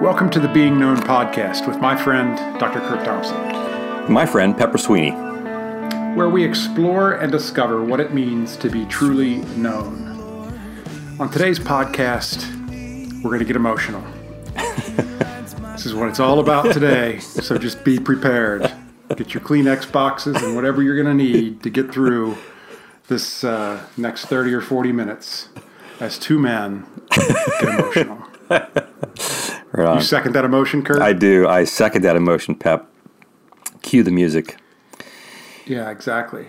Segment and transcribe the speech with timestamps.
[0.00, 2.80] Welcome to the Being Known podcast with my friend, Dr.
[2.80, 3.36] Curt Thompson,
[4.10, 5.10] My friend Pepper Sweeney.
[5.10, 10.08] where we explore and discover what it means to be truly known.
[11.20, 12.46] On today's podcast,
[13.22, 14.02] we're going to get emotional.
[14.54, 18.72] this is what it's all about today, so just be prepared.
[19.16, 22.38] Get your Kleenex boxes and whatever you're going to need to get through
[23.08, 25.50] this uh, next 30 or 40 minutes
[26.00, 28.22] as two men get emotional.
[29.80, 29.94] Right.
[29.94, 31.00] You second that emotion, Curt?
[31.00, 31.48] I do.
[31.48, 32.86] I second that emotion, Pep.
[33.80, 34.56] Cue the music.
[35.64, 36.46] Yeah, exactly.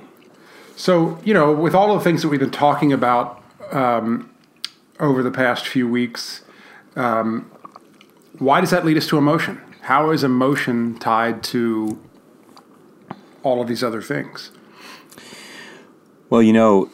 [0.76, 4.30] So, you know, with all of the things that we've been talking about um,
[5.00, 6.44] over the past few weeks,
[6.96, 7.50] um,
[8.38, 9.62] why does that lead us to emotion?
[9.82, 12.00] How is emotion tied to
[13.44, 14.52] all of these other things?
[16.30, 16.90] Well, you know,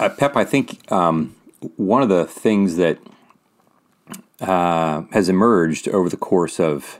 [0.00, 1.34] uh, Pep, I think um,
[1.76, 2.98] one of the things that
[4.48, 6.98] uh, has emerged over the course of,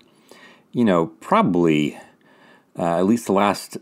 [0.73, 1.99] you know, probably
[2.79, 3.77] uh, at least the last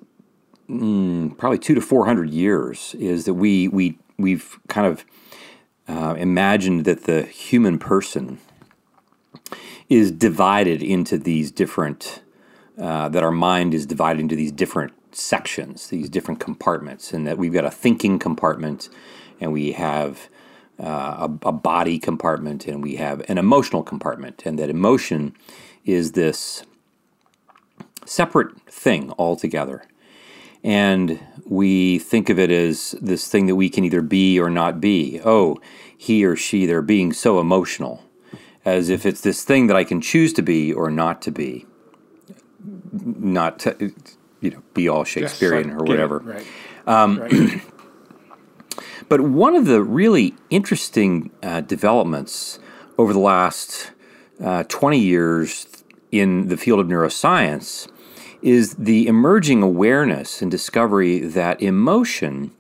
[0.68, 5.04] mm, probably two to four hundred years is that we we we've kind of
[5.88, 8.38] uh, imagined that the human person
[9.88, 12.22] is divided into these different
[12.78, 17.38] uh, that our mind is divided into these different sections, these different compartments, and that
[17.38, 18.88] we've got a thinking compartment,
[19.40, 20.28] and we have
[20.82, 25.34] uh, a, a body compartment, and we have an emotional compartment, and that emotion
[25.84, 26.64] is this
[28.04, 29.84] separate thing altogether.
[30.64, 34.80] And we think of it as this thing that we can either be or not
[34.80, 35.20] be.
[35.24, 35.60] Oh,
[35.96, 38.04] he or she, they're being so emotional,
[38.64, 41.66] as if it's this thing that I can choose to be or not to be.
[42.92, 43.92] Not to,
[44.40, 46.18] you know, be all Shakespearean Yes, or get it, whatever.
[46.18, 46.46] Right.
[46.86, 47.62] Um, right.
[49.08, 52.58] But one of the really interesting uh, developments
[52.98, 53.92] over the last
[54.42, 55.66] uh, 20 years
[56.10, 57.88] in the field of neuroscience
[58.42, 62.52] is the emerging awareness and discovery that emotion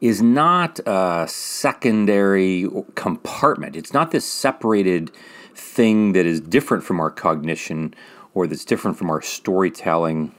[0.00, 3.76] is not a secondary compartment.
[3.76, 5.10] It's not this separated
[5.54, 7.94] thing that is different from our cognition
[8.34, 10.34] or that's different from our storytelling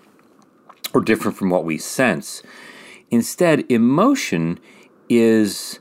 [0.94, 2.42] or different from what we sense.
[3.10, 4.60] Instead, emotion
[5.12, 5.80] is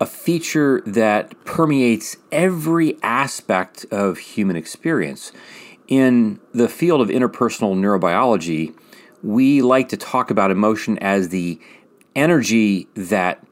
[0.00, 5.32] a feature that permeates every aspect of human experience.
[5.88, 8.72] In the field of interpersonal neurobiology,
[9.22, 11.60] we like to talk about emotion as the
[12.14, 13.44] energy that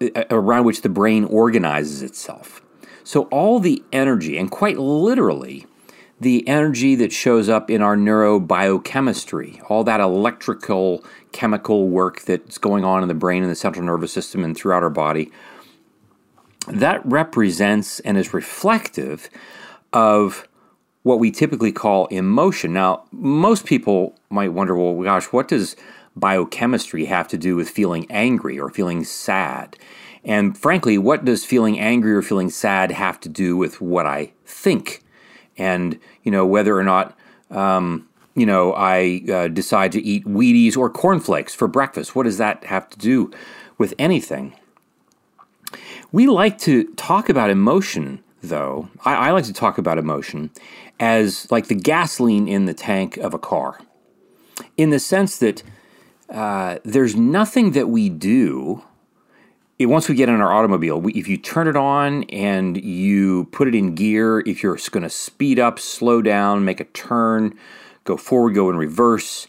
[0.00, 2.62] uh, around which the brain organizes itself.
[3.02, 5.66] So all the energy and quite literally
[6.20, 11.02] the energy that shows up in our neurobiochemistry, all that electrical
[11.32, 14.82] chemical work that's going on in the brain and the central nervous system and throughout
[14.82, 15.30] our body,
[16.68, 19.30] that represents and is reflective
[19.92, 20.46] of
[21.02, 22.72] what we typically call emotion.
[22.72, 25.76] Now, most people might wonder, well, gosh, what does
[26.14, 29.76] biochemistry have to do with feeling angry or feeling sad?
[30.24, 34.32] And frankly, what does feeling angry or feeling sad have to do with what I
[34.44, 35.02] think?
[35.56, 37.16] And, you know, whether or not,
[37.50, 38.06] um,
[38.40, 42.64] you know, I uh, decide to eat Wheaties or cornflakes for breakfast, what does that
[42.64, 43.30] have to do
[43.76, 44.56] with anything?
[46.10, 48.88] We like to talk about emotion, though.
[49.04, 50.50] I, I, like to talk about emotion
[50.98, 53.78] as like the gasoline in the tank of a car,
[54.78, 55.62] in the sense that
[56.30, 58.82] uh, there's nothing that we do.
[59.78, 63.68] Once we get in our automobile, we, if you turn it on and you put
[63.68, 67.54] it in gear, if you're going to speed up, slow down, make a turn,
[68.10, 69.46] go forward, go in reverse,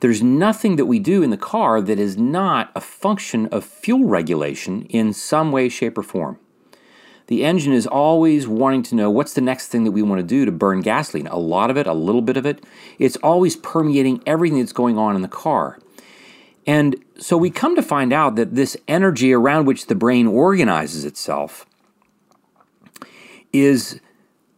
[0.00, 4.04] there's nothing that we do in the car that is not a function of fuel
[4.04, 6.38] regulation in some way, shape, or form.
[7.26, 10.26] The engine is always wanting to know what's the next thing that we want to
[10.26, 11.26] do to burn gasoline.
[11.26, 12.64] A lot of it, a little bit of it.
[12.98, 15.78] It's always permeating everything that's going on in the car.
[16.66, 21.04] And so we come to find out that this energy around which the brain organizes
[21.04, 21.66] itself
[23.52, 24.00] is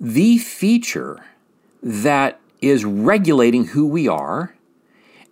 [0.01, 1.25] the feature
[1.83, 4.55] that is regulating who we are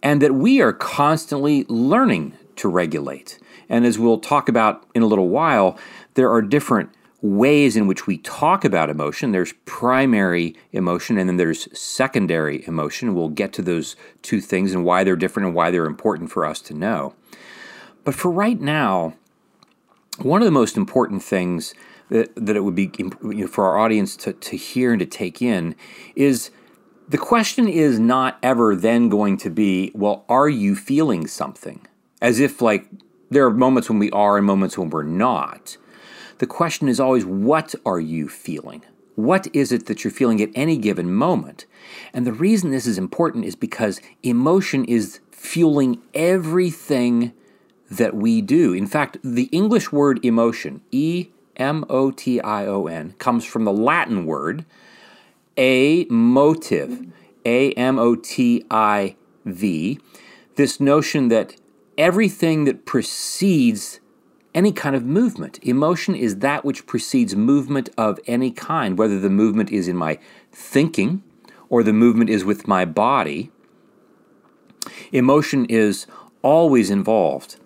[0.03, 3.39] and that we are constantly learning to regulate.
[3.69, 5.79] And as we'll talk about in a little while,
[6.15, 6.91] there are different
[7.21, 9.33] ways in which we talk about emotion.
[9.33, 13.15] There's primary emotion and then there's secondary emotion.
[13.15, 16.47] We'll get to those two things and why they're different and why they're important for
[16.47, 17.15] us to know.
[18.05, 19.15] But for right now,
[20.19, 21.75] one of the most important things
[22.09, 25.07] that, that it would be you know, for our audience to, to hear and to
[25.07, 25.75] take in
[26.15, 26.51] is
[27.09, 31.87] the question is not ever then going to be, well, are you feeling something?
[32.21, 32.87] As if, like,
[33.31, 35.77] there are moments when we are and moments when we're not.
[36.39, 38.83] The question is always, what are you feeling?
[39.19, 41.67] what is it that you're feeling at any given moment.
[42.15, 47.33] And the reason this is important is because emotion is fueling everything
[47.91, 48.73] that we do.
[48.73, 53.65] In fact, the English word emotion, E M O T I O N, comes from
[53.65, 54.65] the Latin word
[55.59, 57.07] a motive,
[57.45, 59.99] A M O T I V.
[60.55, 61.57] This notion that
[61.99, 64.01] everything that precedes
[64.55, 69.31] any kind of movement, emotion is that which precedes movement of any kind, whether the
[69.31, 70.19] movement is in my
[70.51, 71.23] thinking
[71.69, 73.51] or the movement is with my body.
[75.13, 76.07] Emotion is
[76.43, 77.57] always involved.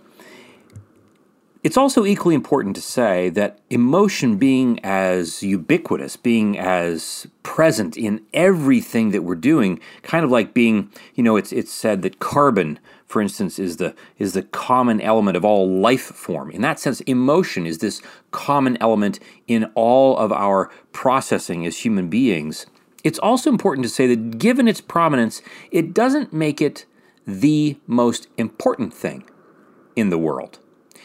[1.62, 8.20] It's also equally important to say that emotion being as ubiquitous, being as present in
[8.34, 12.80] everything that we're doing, kind of like being, you know, it's it's said that carbon,
[13.06, 16.50] for instance, is the is the common element of all life form.
[16.50, 22.08] In that sense, emotion is this common element in all of our processing as human
[22.08, 22.66] beings.
[23.04, 26.86] It's also important to say that given its prominence, it doesn't make it
[27.24, 29.22] the most important thing
[29.94, 30.58] in the world.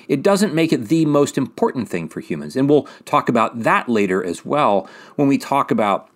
[0.07, 2.56] It doesn't make it the most important thing for humans.
[2.56, 6.09] And we'll talk about that later as well when we talk about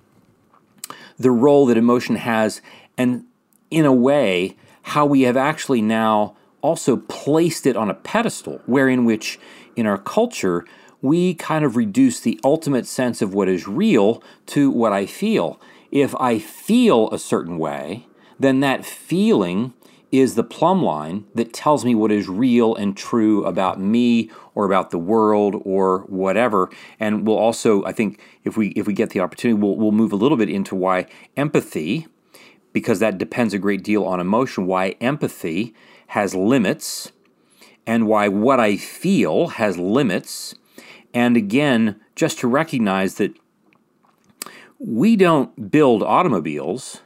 [1.18, 2.62] the role that emotion has
[2.98, 3.26] and,
[3.70, 9.06] in a way, how we have actually now also placed it on a pedestal, wherein
[9.06, 9.40] which
[9.76, 10.66] in our culture
[11.02, 15.60] we kind of reduce the ultimate sense of what is real to what I feel.
[15.92, 18.06] If I feel a certain way,
[18.40, 19.74] then that feeling
[20.12, 24.66] is the plumb line that tells me what is real and true about me or
[24.66, 26.70] about the world or whatever.
[27.00, 30.12] And we'll also, I think, if we if we get the opportunity, we'll we'll move
[30.12, 32.08] a little bit into why empathy,
[32.74, 35.74] because that depends a great deal on emotion, why empathy
[36.08, 37.12] has limits,
[37.88, 40.56] and why what I feel has limits.
[41.14, 43.34] And again, just to recognize that
[44.80, 47.02] we don't build automobiles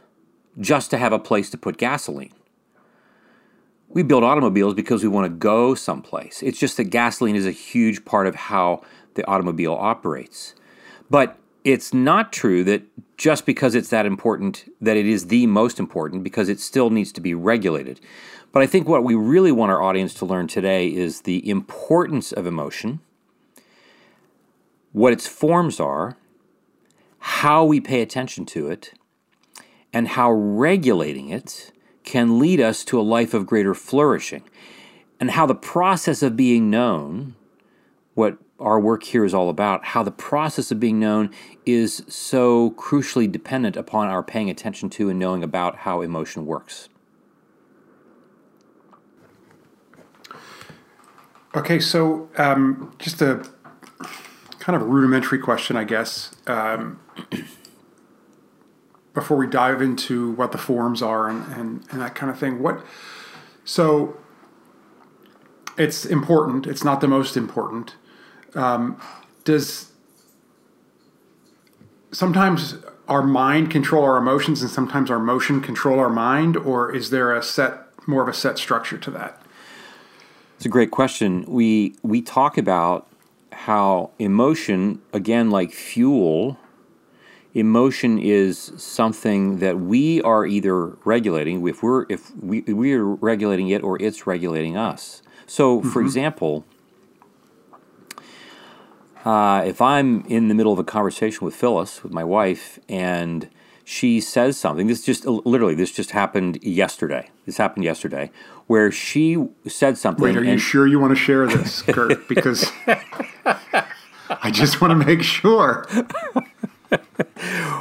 [0.60, 2.31] just to have a place to put gasoline.
[3.95, 6.44] We build automobiles because we want to go someplace.
[6.44, 8.83] It's just that gasoline is a huge part of how
[9.13, 10.53] the automobile operates.
[11.09, 12.83] But it's not true that
[13.18, 17.13] just because it's that important, that it is the most important, because it still needs
[17.13, 18.01] to be regulated.
[18.51, 22.33] But I think what we really want our audience to learn today is the importance
[22.33, 23.00] of emotion,
[24.92, 26.18] what its forms are,
[27.19, 28.92] how we pay attention to it,
[29.94, 31.71] and how regulating it
[32.06, 34.44] can lead us to a life of greater flourishing.
[35.19, 37.36] And how the process of being known,
[38.13, 41.31] what our work here is all about, how the process of being known
[41.66, 46.90] is so crucially dependent upon our paying attention to and knowing about how emotion works.
[51.56, 53.46] Okay, so um, just a
[54.60, 56.31] kind of a rudimentary question, I guess.
[56.48, 57.00] Um,
[59.16, 62.62] before we dive into what the forms are and, and, and that kind of thing.
[62.62, 62.86] What
[63.64, 64.18] so
[65.78, 66.68] it's important.
[66.68, 67.96] It's not the most important.
[68.54, 69.02] Um,
[69.44, 69.92] does
[72.12, 72.76] sometimes
[73.08, 77.36] our mind control our emotions and sometimes our emotion control our mind, or is there
[77.36, 79.42] a set more of a set structure to that?
[80.56, 81.44] It's a great question.
[81.48, 83.08] We we talk about
[83.52, 86.57] how emotion, again, like fuel,
[87.56, 93.69] emotion is something that we are either regulating if we're if we we are regulating
[93.69, 95.24] it or it's regulating us.
[95.47, 95.90] So, mm-hmm.
[95.90, 96.66] for example,
[99.24, 103.50] uh, if I'm in the middle of a conversation with Phyllis, with my wife, and
[103.85, 107.30] she says something, this just literally this just happened yesterday.
[107.45, 108.31] This happened yesterday,
[108.68, 110.26] where she said something.
[110.26, 112.28] Wait, are you sure you want to share this, Curt?
[112.28, 112.69] Because
[114.30, 115.88] I just want to make sure.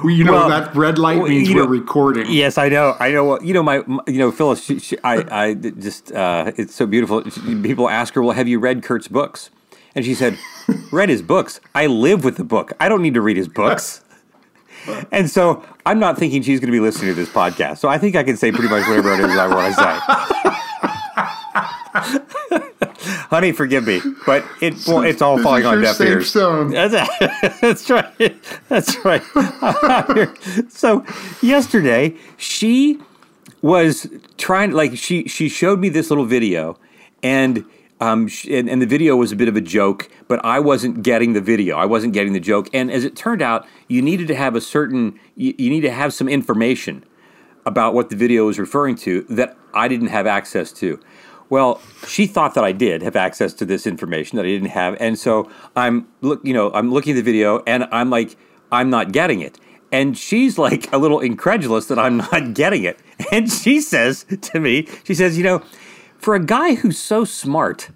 [0.04, 2.26] You know well, that red light means we're know, recording.
[2.28, 2.96] Yes, I know.
[3.00, 3.40] I know.
[3.40, 3.76] You know my.
[4.06, 4.62] You know Phyllis.
[4.62, 5.46] She, she, I.
[5.46, 6.12] I just.
[6.12, 7.22] Uh, it's so beautiful.
[7.62, 9.50] People ask her, "Well, have you read Curt's books?"
[9.94, 10.38] And she said,
[10.92, 11.60] "Read his books.
[11.74, 12.72] I live with the book.
[12.80, 14.02] I don't need to read his books."
[15.12, 17.78] and so I'm not thinking she's going to be listening to this podcast.
[17.78, 19.80] So I think I can say pretty much whatever it is I want to
[22.60, 22.80] say.
[23.30, 26.30] honey, forgive me, but it well, it's all falling on deaf ears.
[26.70, 28.34] That's, that's right.
[28.68, 29.22] That's right.
[30.70, 31.04] so
[31.42, 33.00] yesterday she
[33.62, 36.78] was trying like she she showed me this little video
[37.22, 37.64] and
[38.00, 41.32] um, and, and, the video was a bit of a joke, but I wasn't getting
[41.32, 41.76] the video.
[41.76, 42.68] I wasn't getting the joke.
[42.74, 45.92] And as it turned out, you needed to have a certain, you, you need to
[45.92, 47.04] have some information
[47.64, 51.00] about what the video was referring to that I didn't have access to.
[51.50, 54.96] Well, she thought that I did have access to this information that I didn't have,
[55.00, 58.36] and so I'm look, you know, I'm looking at the video, and I'm like,
[58.72, 59.58] I'm not getting it.
[59.92, 62.98] And she's like a little incredulous that I'm not getting it.
[63.30, 65.62] And she says to me, she says, you know,
[66.18, 67.90] for a guy who's so smart,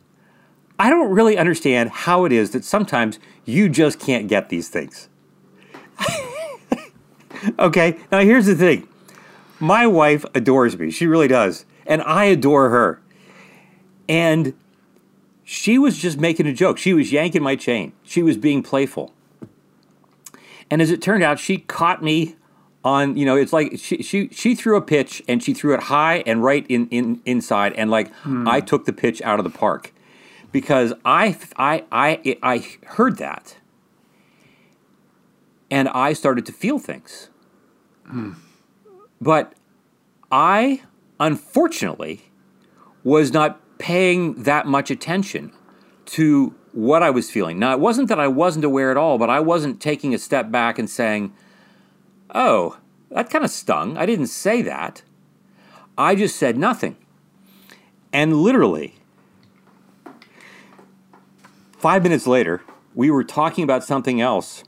[0.78, 5.09] I don't really understand how it is that sometimes you just can't get these things.
[7.59, 8.87] okay, now here's the thing
[9.59, 10.90] my wife adores me.
[10.90, 11.64] She really does.
[11.87, 13.00] And I adore her.
[14.08, 14.54] And
[15.44, 16.78] she was just making a joke.
[16.78, 17.92] She was yanking my chain.
[18.02, 19.12] She was being playful.
[20.70, 22.36] And as it turned out, she caught me
[22.84, 25.84] on, you know, it's like she she she threw a pitch and she threw it
[25.84, 28.46] high and right in, in inside and like hmm.
[28.46, 29.92] I took the pitch out of the park.
[30.52, 33.56] Because I I I I heard that.
[35.70, 37.28] And I started to feel things.
[38.06, 38.32] Hmm.
[39.20, 39.54] But
[40.30, 40.82] I,
[41.18, 42.30] unfortunately,
[43.04, 45.52] was not paying that much attention
[46.06, 47.58] to what I was feeling.
[47.58, 50.50] Now, it wasn't that I wasn't aware at all, but I wasn't taking a step
[50.50, 51.32] back and saying,
[52.35, 52.78] oh,
[53.11, 53.97] that kind of stung.
[53.97, 55.02] I didn't say that.
[55.97, 56.97] I just said nothing.
[58.12, 58.94] And literally,
[61.78, 62.62] five minutes later,
[62.94, 64.64] we were talking about something else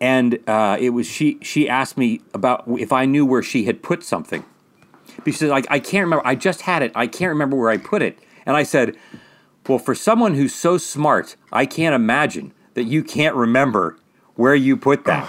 [0.00, 1.38] and uh, it was she.
[1.42, 4.44] She asked me about if I knew where she had put something.
[5.24, 6.26] Because like I can't remember.
[6.26, 6.92] I just had it.
[6.94, 8.18] I can't remember where I put it.
[8.48, 8.96] And I said,
[9.68, 13.96] "Well, for someone who's so smart, I can't imagine that you can't remember
[14.34, 15.28] where you put that."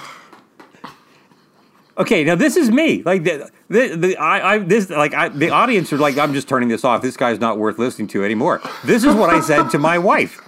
[1.97, 3.03] okay, now this is me.
[3.03, 6.47] Like the, the, the I, I this like I, the audience are like, "I'm just
[6.47, 7.01] turning this off.
[7.01, 10.41] This guy's not worth listening to anymore." This is what I said to my wife.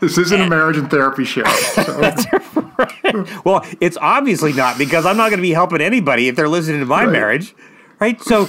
[0.00, 1.44] This isn't a marriage and therapy show.
[1.44, 1.98] So.
[2.78, 3.44] right.
[3.46, 6.80] Well, it's obviously not because I'm not going to be helping anybody if they're listening
[6.80, 7.12] to my Right.
[7.12, 7.54] marriage,
[7.98, 8.20] right?
[8.20, 8.46] So,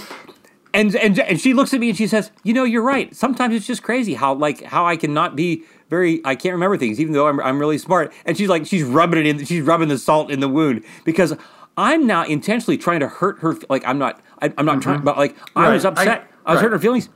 [0.77, 3.13] and and and she looks at me and she says, "You know, you're right.
[3.15, 6.99] Sometimes it's just crazy how like how I cannot be very I can't remember things
[6.99, 9.89] even though I'm I'm really smart." And she's like she's rubbing it in she's rubbing
[9.89, 11.35] the salt in the wound because
[11.77, 15.05] I'm now intentionally trying to hurt her like I'm not I, I'm not trying mm-hmm.
[15.05, 16.29] but like I was upset.
[16.45, 17.09] I, I- was hurting her feelings.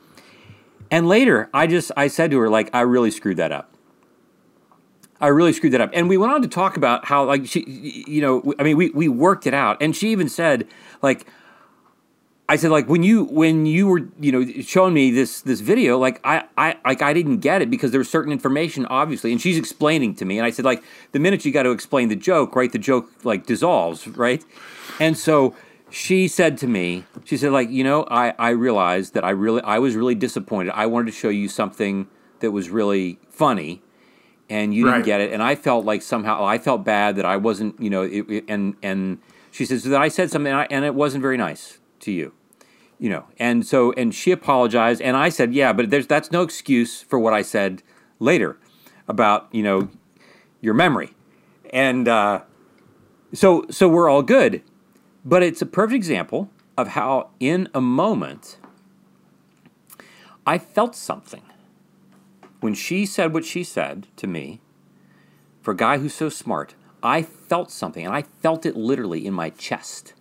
[0.89, 3.71] And later, I just I said to her like I really screwed that up.
[5.21, 5.91] I really screwed that up.
[5.93, 7.63] And we went on to talk about how, like, she,
[8.07, 9.79] you know, I mean, we, we worked it out.
[9.79, 10.67] And she even said,
[11.03, 11.27] like,
[12.50, 15.98] I said, like, when you when you were, you know, showing me this this video,
[15.98, 19.31] like, I, I like I didn't get it because there was certain information, obviously.
[19.31, 20.83] And she's explaining to me, and I said, like,
[21.13, 24.43] the minute you got to explain the joke, right, the joke like dissolves, right?
[25.00, 25.55] And so
[25.89, 29.62] she said to me, she said, like, you know, I I realized that I really
[29.62, 30.71] I was really disappointed.
[30.75, 32.07] I wanted to show you something
[32.41, 33.81] that was really funny
[34.50, 37.38] and you didn't get it and i felt like somehow i felt bad that i
[37.38, 39.19] wasn't you know it, it- and and
[39.51, 42.34] she says that i said something and, I, and it wasn't very nice to you
[43.01, 43.25] you know?
[43.39, 47.17] And so and she apologized and i said yeah but there's that's no excuse for
[47.17, 47.81] what i said
[48.20, 48.58] later
[49.08, 49.89] about you know
[50.62, 51.13] your memory.
[51.74, 52.41] And uh,
[53.34, 54.62] so so we're all good
[55.25, 58.58] but it's a perfect example of how in a moment
[60.46, 61.43] i felt something.
[62.60, 64.62] When she said what she said to me,
[65.63, 69.34] for a guy who's so smart, I felt something, and I felt it literally in
[69.34, 70.13] my chest.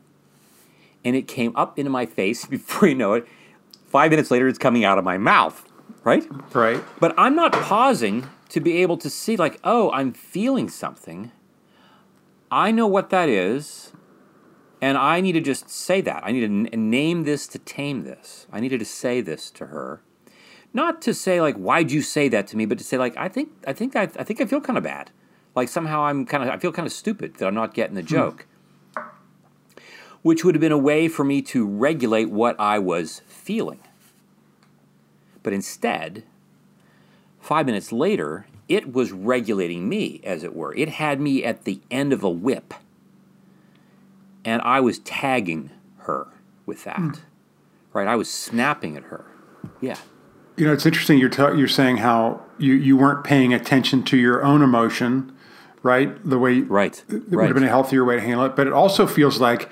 [1.04, 3.26] And it came up into my face before you know it.
[3.86, 5.64] Five minutes later, it's coming out of my mouth,
[6.04, 6.24] right?
[6.54, 6.82] Right.
[7.00, 11.32] But I'm not pausing to be able to see, like, oh, I'm feeling something.
[12.52, 13.92] I know what that is,
[14.80, 16.22] and I need to just say that.
[16.24, 18.46] I need to n- name this to tame this.
[18.52, 20.02] I needed to say this to her
[20.72, 23.28] not to say like why'd you say that to me but to say like i
[23.28, 25.10] think i think i, I think i feel kind of bad
[25.54, 28.02] like somehow i'm kind of i feel kind of stupid that i'm not getting the
[28.02, 28.08] hmm.
[28.08, 28.46] joke
[30.22, 33.80] which would have been a way for me to regulate what i was feeling
[35.42, 36.22] but instead
[37.40, 41.80] five minutes later it was regulating me as it were it had me at the
[41.90, 42.74] end of a whip
[44.44, 46.26] and i was tagging her
[46.66, 47.10] with that hmm.
[47.92, 49.24] right i was snapping at her
[49.80, 49.96] yeah
[50.56, 51.16] You know, it's interesting.
[51.18, 55.32] You're ta- you're saying how you, you weren't paying attention to your own emotion,
[55.82, 56.10] right?
[56.28, 57.02] The way Right.
[57.08, 58.56] it would have been a healthier way to handle it.
[58.56, 59.70] But it also feels like,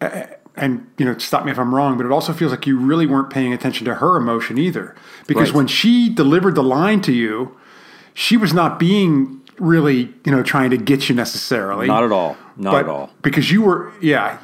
[0.00, 3.06] and you know, stop me if I'm wrong, but it also feels like you really
[3.06, 4.94] weren't paying attention to her emotion either,
[5.26, 5.56] because Right.
[5.56, 7.56] when she delivered the line to you,
[8.12, 11.86] she was not being really you know trying to get you necessarily.
[11.86, 12.36] Not at all.
[12.56, 13.10] Not at all.
[13.22, 14.38] because you were yeah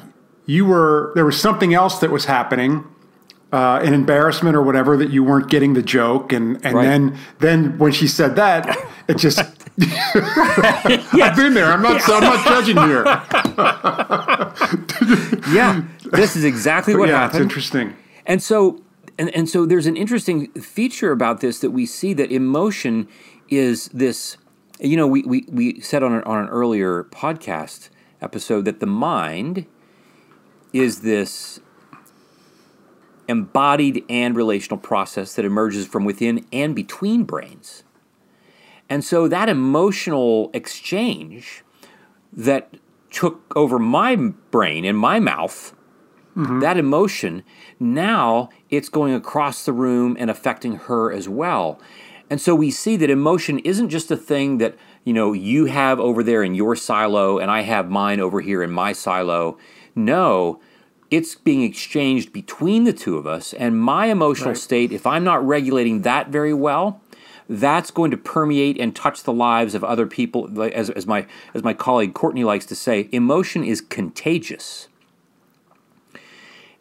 [0.45, 2.83] you were there was something else that was happening
[3.53, 6.33] uh, an embarrassment or whatever that you weren't getting the joke.
[6.33, 6.83] And and Right.
[6.85, 8.77] then then when she said that
[9.07, 9.39] it just
[9.79, 11.71] I've been there.
[11.71, 13.05] I'm not I'm not judging here.
[15.51, 17.33] Yeah, this is exactly what happened.
[17.33, 17.95] yeah it's interesting.
[18.25, 18.81] And so,
[19.17, 23.07] and, and so, there's an interesting feature about this that we see that emotion
[23.49, 24.37] is this
[24.79, 27.89] You know, we, we, we said on an, on an earlier podcast
[28.21, 29.65] episode that the mind
[30.73, 31.59] is this
[33.31, 37.83] embodied and relational process that emerges from within and between brains.
[38.87, 41.63] And so that emotional exchange
[42.31, 42.75] that
[43.09, 45.73] took over my brain and my mouth,
[46.35, 46.59] mm-hmm.
[46.59, 47.43] that emotion,
[47.79, 51.79] now it's going across the room and affecting her as well.
[52.29, 55.99] And so we see that emotion isn't just a thing that, you know, you have
[55.99, 59.57] over there in your silo and I have mine over here in my silo.
[59.95, 60.61] No,
[61.11, 64.57] it's being exchanged between the two of us and my emotional right.
[64.57, 67.01] state if I'm not regulating that very well,
[67.49, 71.63] that's going to permeate and touch the lives of other people as, as my as
[71.63, 74.87] my colleague Courtney likes to say, emotion is contagious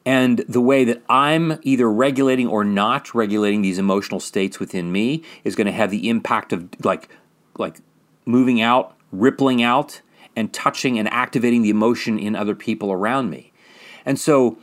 [0.07, 5.23] and the way that I'm either regulating or not regulating these emotional states within me
[5.45, 7.09] is going to have the impact of like
[7.59, 7.81] like
[8.25, 10.01] moving out, rippling out
[10.37, 13.50] and touching and activating the emotion in other people around me.
[14.05, 14.59] And so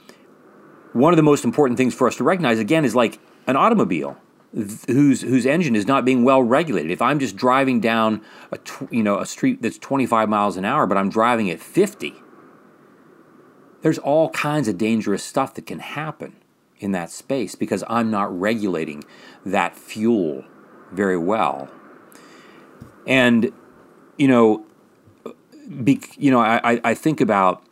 [0.94, 4.18] one of the most important things for us to recognize again is like an automobile
[4.54, 6.92] whose whose engine is not being well regulated.
[6.92, 10.66] If I'm just driving down a tw- you know a street that's 25 miles an
[10.66, 12.16] hour but I'm driving at 50
[13.82, 16.36] there's all kinds of dangerous stuff that can happen
[16.80, 19.04] in that space because I'm not regulating
[19.46, 20.44] that fuel
[20.92, 21.70] very well.
[23.06, 23.52] And,
[24.18, 24.66] you know,
[25.26, 25.32] uh,
[25.84, 27.64] be, you know, I, I think about,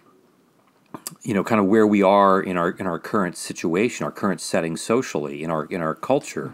[1.23, 4.41] you know, kind of where we are in our in our current situation, our current
[4.41, 6.53] setting socially, in our in our culture,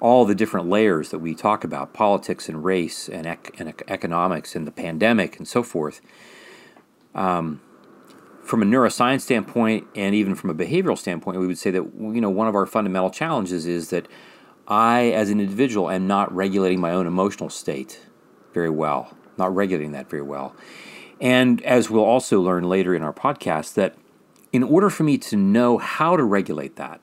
[0.00, 4.54] all the different layers that we talk about, politics and race and, ec- and economics
[4.54, 6.00] and the pandemic and so forth.
[7.14, 7.60] Um,
[8.42, 12.20] from a neuroscience standpoint and even from a behavioral standpoint, we would say that you
[12.20, 14.06] know one of our fundamental challenges is that
[14.68, 18.00] I, as an individual, am not regulating my own emotional state
[18.52, 20.54] very well, not regulating that very well.
[21.20, 23.96] And as we'll also learn later in our podcast, that
[24.52, 27.00] in order for me to know how to regulate that,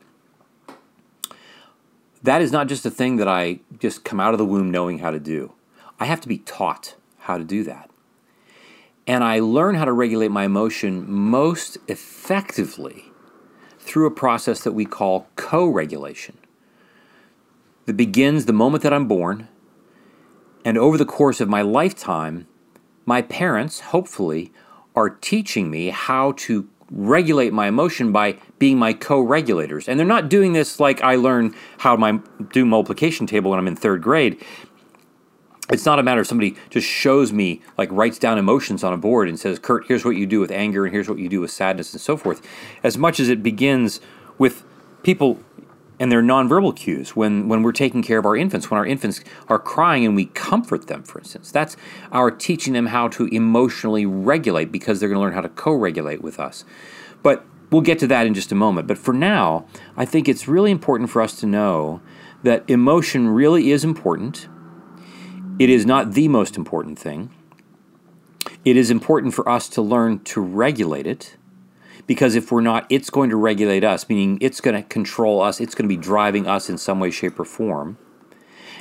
[2.22, 5.00] that is not just a thing that I just come out of the womb knowing
[5.00, 5.54] how to do.
[6.00, 7.90] I have to be taught how to do that.
[9.06, 13.12] And I learn how to regulate my emotion most effectively
[13.78, 16.38] through a process that we call co regulation.
[17.86, 19.50] That begins the moment that I'm born,
[20.64, 22.48] and over the course of my lifetime,
[23.06, 24.52] my parents, hopefully,
[24.96, 29.90] are teaching me how to regulate my emotion by being my co-regulators.
[29.90, 33.68] And they're not doing this like I learn how to do multiplication table when I'm
[33.68, 34.44] in third grade
[35.70, 38.98] it's not a matter of somebody just shows me like writes down emotions on a
[38.98, 41.40] board and says curt here's what you do with anger and here's what you do
[41.40, 42.46] with sadness and so forth
[42.84, 44.02] as much as it begins
[44.38, 44.66] with
[45.04, 45.40] people
[46.00, 49.22] and their nonverbal cues when, when we're taking care of our infants when our infants
[49.48, 51.52] are crying and we comfort them for instance.
[51.52, 51.78] That's
[52.12, 56.22] our teaching them how to emotionally regulate because they're going to learn how to co-regulate
[56.22, 56.66] with us.
[57.22, 58.88] But we'll get to that in just a moment.
[58.88, 62.02] But for now i think it's really important for us to know
[62.44, 64.48] that emotion really is important.
[65.60, 67.30] It is not the most important thing.
[68.66, 71.38] It is important for us to learn to regulate it
[72.08, 75.60] because if we're not, it's going to regulate us, meaning it's going to control us,
[75.60, 77.98] it's going to be driving us in some way, shape, or form.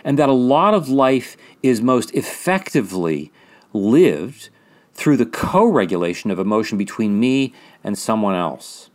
[0.04, 3.32] And that a lot of life is most effectively
[3.72, 4.48] lived
[4.94, 7.54] through the co regulation of emotion between me
[7.84, 8.90] and someone else.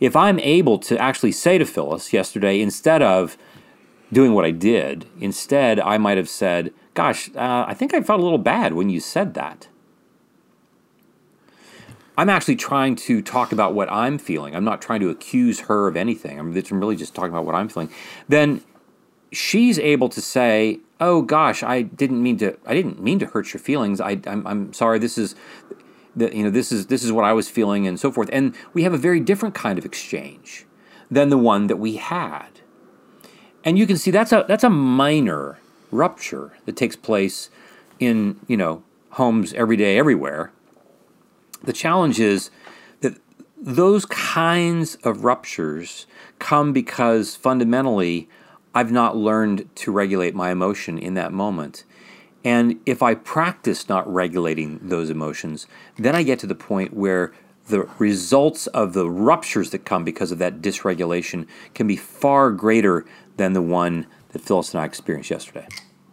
[0.00, 3.36] If I'm able to actually say to Phyllis yesterday, instead of,
[4.14, 5.06] doing what I did.
[5.20, 8.88] Instead, I might have said, Gosh, uh, I think I felt a little bad when
[8.88, 9.68] you said that.
[12.16, 14.54] I'm actually trying to talk about what I'm feeling.
[14.54, 16.38] I'm not trying to accuse her of anything.
[16.38, 17.90] I'm really just talking about what I'm feeling.
[18.28, 18.62] Then
[19.32, 22.56] she's able to say, "Oh gosh, I didn't mean to.
[22.66, 24.00] I didn't mean to hurt your feelings.
[24.00, 24.98] I, I'm, I'm sorry.
[24.98, 25.34] This is,
[26.14, 28.54] the, you know, this is this is what I was feeling, and so forth." And
[28.72, 30.66] we have a very different kind of exchange
[31.10, 32.48] than the one that we had.
[33.64, 35.58] And you can see that's a that's a minor
[35.90, 37.50] rupture that takes place
[37.98, 40.52] in, you know, homes every day everywhere.
[41.64, 42.50] The challenge is
[43.00, 43.18] that
[43.60, 46.06] those kinds of ruptures
[46.38, 48.28] come because fundamentally
[48.74, 51.84] I've not learned to regulate my emotion in that moment.
[52.44, 57.32] And if I practice not regulating those emotions, then I get to the point where
[57.68, 63.06] the results of the ruptures that come because of that dysregulation can be far greater
[63.36, 65.66] than the one that Phyllis and I experienced yesterday.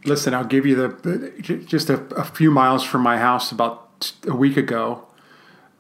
[0.05, 4.35] Listen, I'll give you the just a, a few miles from my house about a
[4.35, 5.07] week ago.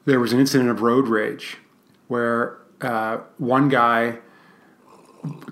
[0.05, 1.57] There was an incident of road rage
[2.07, 4.19] where uh, one guy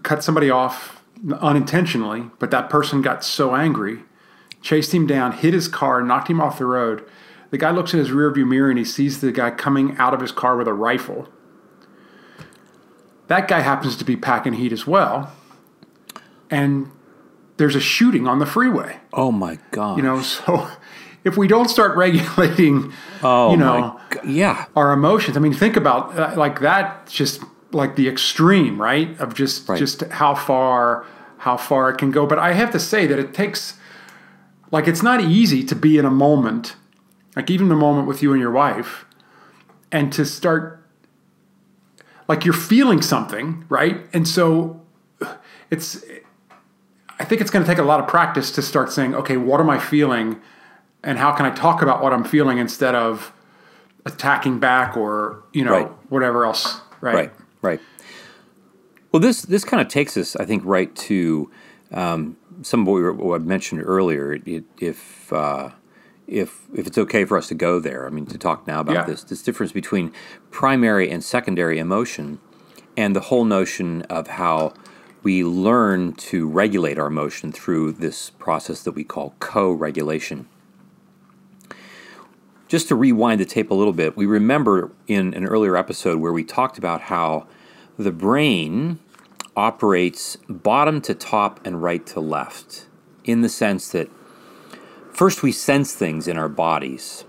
[0.04, 1.04] cut somebody off
[1.40, 4.04] unintentionally, but that person got so angry
[4.62, 7.08] chased him down, hit his car, knocked him off the road.
[7.52, 10.22] The guy looks in his rearview mirror and he sees the guy coming out of
[10.22, 11.28] his car with a rifle.
[13.28, 15.32] That guy happens to be packing heat as well.
[16.50, 16.92] And
[17.58, 19.00] there's a shooting on the freeway.
[19.14, 19.98] Oh my god!
[19.98, 20.70] You know, so
[21.24, 25.38] if we don't start regulating, oh you know, yeah, our emotions.
[25.38, 27.08] I mean, think about uh, like that.
[27.08, 29.20] Just like the extreme, right?
[29.20, 29.78] Of just right.
[29.78, 31.06] just how far
[31.40, 32.26] how far it can go.
[32.26, 33.78] But I have to say that it takes
[34.72, 36.76] like it's not easy to be in a moment,
[37.36, 39.06] like even the moment with you and your wife,
[39.92, 40.84] and to start
[42.28, 44.02] like you're feeling something, right?
[44.14, 44.82] And so
[45.72, 46.04] it's
[47.20, 49.60] I think it's going to take a lot of practice to start saying, okay, what
[49.60, 50.40] am I feeling?
[51.04, 53.32] And how can I talk about what I'm feeling instead of
[54.06, 55.92] attacking back or, you know, right.
[56.10, 57.16] whatever else, right?
[57.16, 57.32] Right,
[57.62, 57.80] right.
[59.12, 61.50] Well, this, this kind of takes us, I think, right to
[61.92, 64.34] um, some of what, we were, what I mentioned earlier.
[64.46, 65.72] It, if, uh,
[66.28, 68.94] if, if it's okay for us to go there, I mean, to talk now about
[68.94, 69.04] yeah.
[69.06, 70.12] this, this difference between
[70.52, 72.40] primary and secondary emotion
[72.96, 74.74] and the whole notion of how
[75.24, 80.48] we learn to regulate our emotion through this process that we call co regulation.
[82.70, 86.32] Just to rewind the tape a little bit, we remember in an earlier episode where
[86.32, 87.48] we talked about how
[87.98, 89.00] the brain
[89.58, 92.86] operates bottom to top and right to left,
[93.24, 94.08] in the sense that
[95.12, 97.26] first we sense things in our bodies,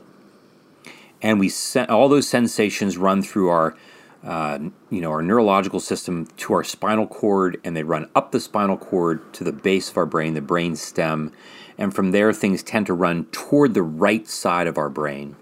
[1.22, 3.74] and we sen- all those sensations run through our
[4.22, 4.58] uh,
[4.90, 8.76] you know, our neurological system to our spinal cord, and they run up the spinal
[8.76, 11.32] cord to the base of our brain, the brain stem,
[11.80, 15.34] and from there things tend to run toward the right side of our brain,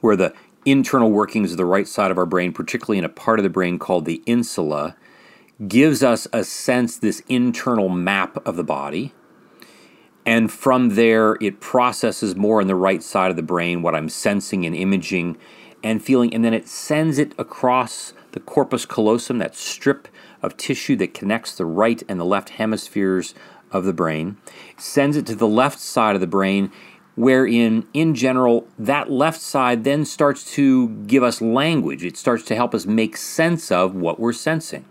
[0.00, 0.34] where the
[0.66, 3.48] internal workings of the right side of our brain, particularly in a part of the
[3.48, 4.94] brain called the insula,
[5.66, 9.14] gives us a sense, this internal map of the body.
[10.26, 14.10] And from there, it processes more in the right side of the brain what I'm
[14.10, 15.38] sensing and imaging
[15.82, 20.08] and feeling, and then it sends it across the corpus callosum, that strip
[20.42, 23.34] of tissue that connects the right and the left hemispheres
[23.72, 24.36] of the brain,
[24.76, 26.70] sends it to the left side of the brain,
[27.14, 32.04] wherein, in general, that left side then starts to give us language.
[32.04, 34.84] It starts to help us make sense of what we're sensing.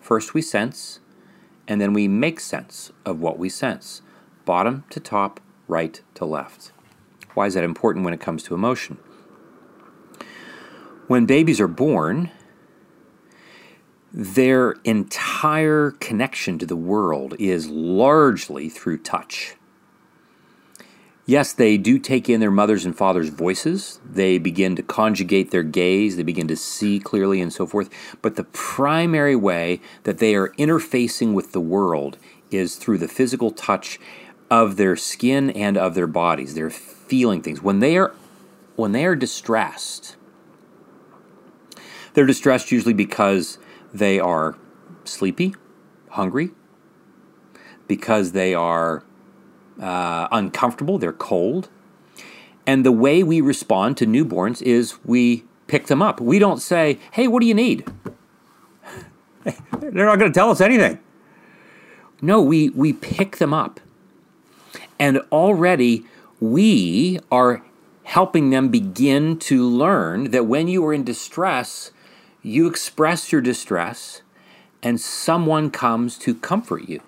[0.00, 1.00] First, we sense,
[1.66, 4.02] and then we make sense of what we sense
[4.44, 6.72] bottom to top, right to left.
[7.34, 8.96] Why is that important when it comes to emotion?
[11.06, 12.30] When babies are born,
[14.12, 19.54] their entire connection to the world is largely through touch.
[21.26, 24.00] Yes, they do take in their mother's and father's voices.
[24.02, 26.16] They begin to conjugate their gaze.
[26.16, 27.90] They begin to see clearly and so forth.
[28.22, 32.16] But the primary way that they are interfacing with the world
[32.50, 34.00] is through the physical touch
[34.50, 36.54] of their skin and of their bodies.
[36.54, 37.62] They're feeling things.
[37.62, 38.14] When they are,
[38.76, 40.16] when they are distressed,
[42.14, 43.58] they're distressed usually because
[43.92, 44.56] they are
[45.04, 45.54] sleepy,
[46.10, 46.50] hungry,
[47.86, 49.02] because they are
[49.80, 51.68] uh, uncomfortable, they're cold.
[52.66, 56.20] And the way we respond to newborns is we pick them up.
[56.20, 57.86] We don't say, hey, what do you need?
[59.44, 60.98] They're not going to tell us anything.
[62.20, 63.80] No, we, we pick them up.
[64.98, 66.04] And already
[66.40, 67.62] we are
[68.02, 71.90] helping them begin to learn that when you are in distress,
[72.48, 74.22] you express your distress,
[74.82, 77.00] and someone comes to comfort you.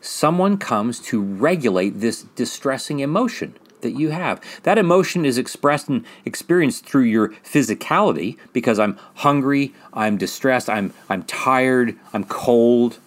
[0.00, 4.40] Someone comes to regulate this distressing emotion that you have.
[4.62, 10.92] That emotion is expressed and experienced through your physicality because I'm hungry, I'm distressed, I'm,
[11.08, 12.98] I'm tired, I'm cold.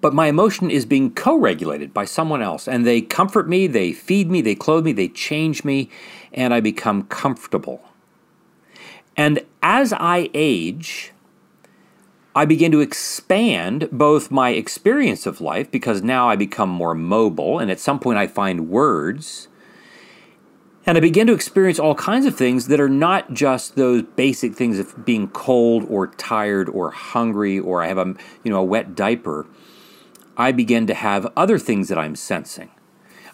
[0.00, 3.92] But my emotion is being co regulated by someone else, and they comfort me, they
[3.92, 5.90] feed me, they clothe me, they change me,
[6.32, 7.82] and I become comfortable.
[9.16, 11.12] And as I age,
[12.34, 17.58] I begin to expand both my experience of life because now I become more mobile,
[17.58, 19.48] and at some point I find words.
[20.86, 24.54] And I begin to experience all kinds of things that are not just those basic
[24.54, 28.64] things of being cold or tired or hungry or I have a you know a
[28.64, 29.46] wet diaper.
[30.36, 32.70] I begin to have other things that I'm sensing.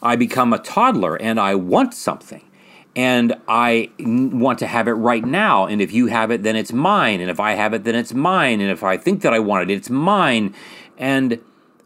[0.02, 2.47] I become a toddler and I want something
[2.96, 5.66] and I want to have it right now.
[5.66, 7.20] And if you have it, then it's mine.
[7.20, 8.60] And if I have it, then it's mine.
[8.60, 10.54] And if I think that I want it, it's mine.
[10.96, 11.40] And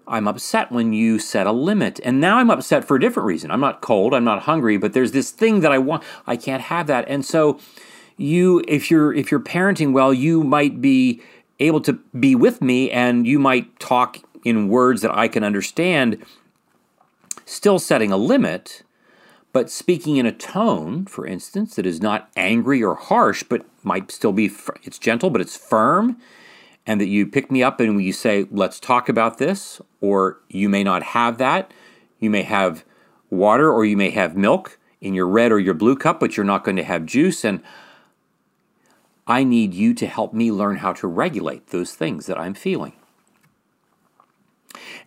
[0.07, 2.01] I'm upset when you set a limit.
[2.05, 3.51] And now I'm upset for a different reason.
[3.51, 6.03] I'm not cold, I'm not hungry, but there's this thing that I want.
[6.27, 7.09] I can't have that.
[7.09, 7.59] And so
[8.17, 11.23] you if you're if you're parenting well, you might be
[11.61, 16.25] able to be with me and you might talk in words that I can understand,
[17.45, 18.82] still setting a limit,
[19.53, 24.11] but speaking in a tone, for instance, that is not angry or harsh, but might
[24.11, 24.51] still be,
[24.83, 26.17] it's gentle, but it's firm,
[26.87, 30.69] and that you pick me up and you say, let's talk about this, or you
[30.69, 31.73] may not have that.
[32.19, 32.85] You may have
[33.31, 36.45] water or you may have milk in your red or your blue cup, but you're
[36.45, 37.45] not going to have juice.
[37.45, 37.63] And
[39.27, 42.95] I need you to help me learn how to regulate those things that I'm feeling.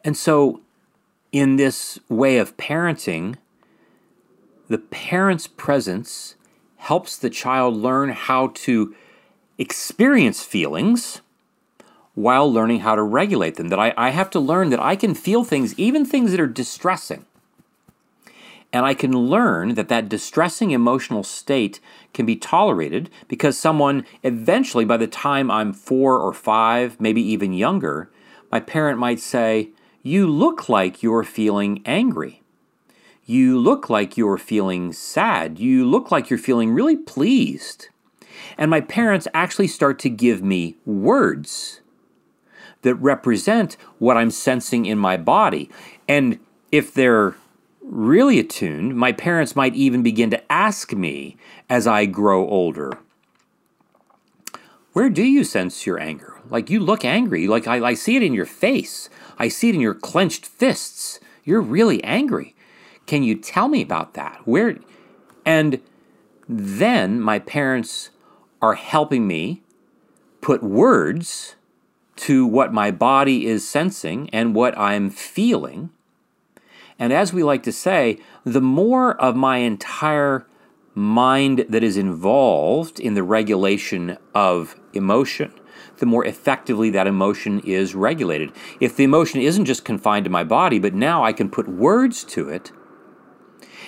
[0.03, 0.61] And so,
[1.31, 3.35] in this way of parenting,
[4.67, 6.35] the parent's presence
[6.77, 8.95] helps the child learn how to
[9.57, 11.21] experience feelings
[12.13, 13.69] while learning how to regulate them.
[13.69, 16.47] That I, I have to learn that I can feel things, even things that are
[16.47, 17.25] distressing.
[18.73, 21.79] And I can learn that that distressing emotional state
[22.13, 27.53] can be tolerated because someone eventually, by the time I'm four or five, maybe even
[27.53, 28.09] younger,
[28.51, 29.69] my parent might say,
[30.03, 32.41] You look like you're feeling angry.
[33.25, 35.57] You look like you're feeling sad.
[35.59, 37.89] You look like you're feeling really pleased.
[38.57, 41.81] And my parents actually start to give me words
[42.83, 45.71] that represent what I'm sensing in my body.
[46.07, 46.37] And
[46.71, 47.35] if they're
[47.81, 51.35] really attuned, my parents might even begin to ask me
[51.67, 52.91] as I grow older,
[54.93, 56.39] Where do you sense your anger?
[56.49, 57.47] Like you look angry.
[57.47, 59.09] Like I, I see it in your face.
[59.39, 61.19] I see it in your clenched fists.
[61.43, 62.54] You're really angry.
[63.05, 64.41] Can you tell me about that?
[64.45, 64.77] Where?
[65.45, 65.81] And
[66.47, 68.09] then my parents
[68.61, 69.63] are helping me
[70.41, 71.55] put words
[72.15, 75.91] to what my body is sensing and what I'm feeling
[76.97, 80.45] and as we like to say, the more of my entire
[80.93, 85.53] mind that is involved in the regulation of emotion,
[85.97, 88.51] the more effectively that emotion is regulated.
[88.79, 92.23] If the emotion isn't just confined to my body, but now I can put words
[92.25, 92.71] to it,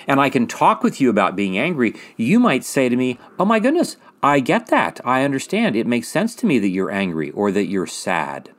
[0.08, 3.44] and I can talk with you about being angry, you might say to me, Oh
[3.44, 5.00] my goodness, I get that.
[5.04, 5.76] I understand.
[5.76, 8.50] It makes sense to me that you're angry or that you're sad.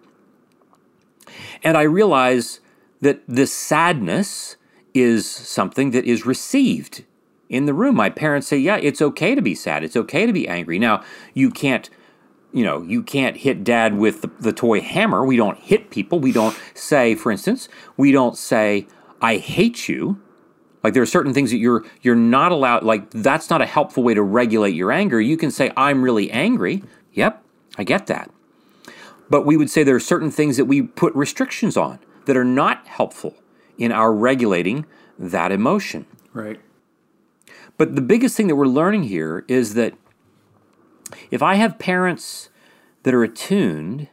[1.63, 2.61] And I realize
[3.01, 4.55] that this sadness
[4.93, 7.03] is something that is received
[7.49, 7.95] in the room.
[7.95, 9.83] My parents say, yeah, it's okay to be sad.
[9.83, 10.79] It's okay to be angry.
[10.79, 11.89] Now, you can't,
[12.53, 15.25] you know, you can't hit dad with the, the toy hammer.
[15.25, 16.19] We don't hit people.
[16.19, 18.87] We don't say, for instance, we don't say,
[19.21, 20.21] I hate you.
[20.83, 24.03] Like there are certain things that you're you're not allowed like that's not a helpful
[24.03, 25.19] way to regulate your anger.
[25.19, 26.83] You can say I'm really angry.
[27.13, 27.43] Yep,
[27.77, 28.31] I get that.
[29.29, 32.45] But we would say there are certain things that we put restrictions on that are
[32.45, 33.35] not helpful
[33.77, 34.85] in our regulating
[35.17, 36.05] that emotion.
[36.33, 36.59] Right.
[37.77, 39.93] But the biggest thing that we're learning here is that
[41.31, 42.49] if I have parents
[43.03, 44.09] that are attuned,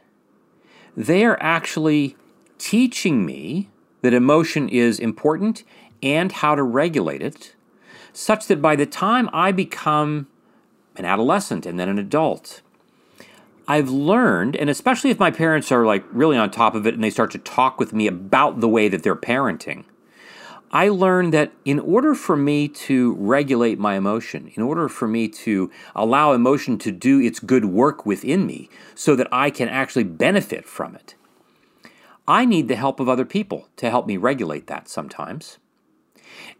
[0.95, 2.15] they are actually
[2.57, 3.69] teaching me
[4.01, 5.63] that emotion is important
[6.01, 7.55] and how to regulate it,
[8.13, 10.27] such that by the time I become
[10.95, 12.61] an adolescent and then an adult,
[13.67, 17.03] I've learned, and especially if my parents are like really on top of it and
[17.03, 19.83] they start to talk with me about the way that they're parenting,
[20.71, 25.27] I learned that in order for me to regulate my emotion, in order for me
[25.29, 30.03] to allow emotion to do its good work within me so that I can actually
[30.03, 31.15] benefit from it,
[32.27, 35.57] I need the help of other people to help me regulate that sometimes.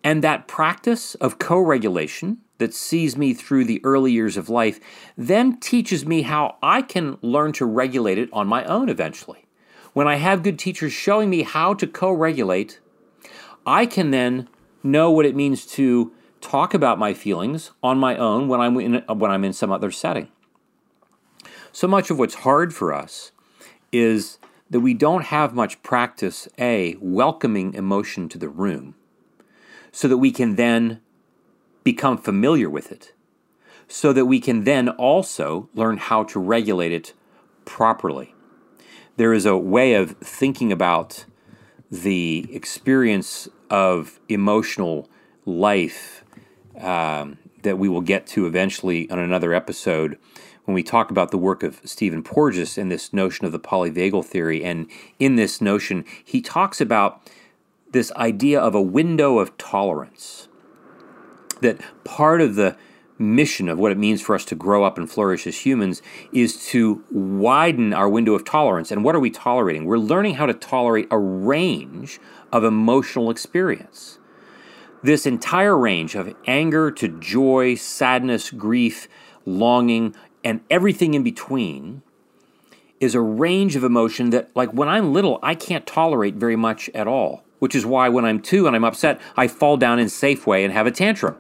[0.04, 4.80] And that practice of co regulation that sees me through the early years of life
[5.16, 9.46] then teaches me how I can learn to regulate it on my own eventually.
[9.94, 12.80] When I have good teachers showing me how to co regulate,
[13.66, 14.48] I can then
[14.84, 16.12] know what it means to
[16.42, 19.92] talk about my feelings on my own when I'm in, when I'm in some other
[19.92, 20.30] setting.
[21.72, 23.32] So much of what's hard for us
[23.92, 24.38] is
[24.70, 28.96] that we don't have much practice, A, welcoming emotion to the room,
[29.92, 31.02] so that we can then
[31.84, 33.14] become familiar with it
[33.88, 37.14] so that we can then also learn how to regulate it
[37.66, 38.34] properly.
[39.16, 41.26] There is a way of thinking about
[41.90, 45.10] the experience of emotional
[45.46, 46.24] life
[46.80, 50.18] um, that we will get to eventually on another episode
[50.66, 54.26] when we talk about the work of Stephen Porges and this notion of the polyvagal
[54.26, 54.64] theory.
[54.64, 57.22] And in this notion, he talks about
[57.92, 60.48] this idea of a window of tolerance
[61.62, 62.76] that part of the
[63.20, 66.66] mission of what it means for us to grow up and flourish as humans is
[66.68, 68.92] to widen our window of tolerance.
[68.92, 69.86] And what are we tolerating?
[69.86, 72.20] We're learning how to tolerate a range
[72.52, 74.20] of emotional experience.
[75.04, 79.08] This entire range of anger to joy, sadness, grief,
[79.46, 82.02] longing, and everything in between
[83.00, 86.90] is a range of emotion that, like when I'm little, I can't tolerate very much
[86.90, 90.08] at all, which is why when I'm two and I'm upset, I fall down in
[90.08, 91.38] Safeway and have a tantrum.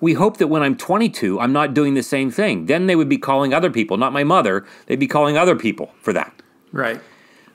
[0.00, 2.66] We hope that when I'm 22, I'm not doing the same thing.
[2.66, 5.92] Then they would be calling other people, not my mother, they'd be calling other people
[6.00, 6.42] for that.
[6.72, 7.00] Right.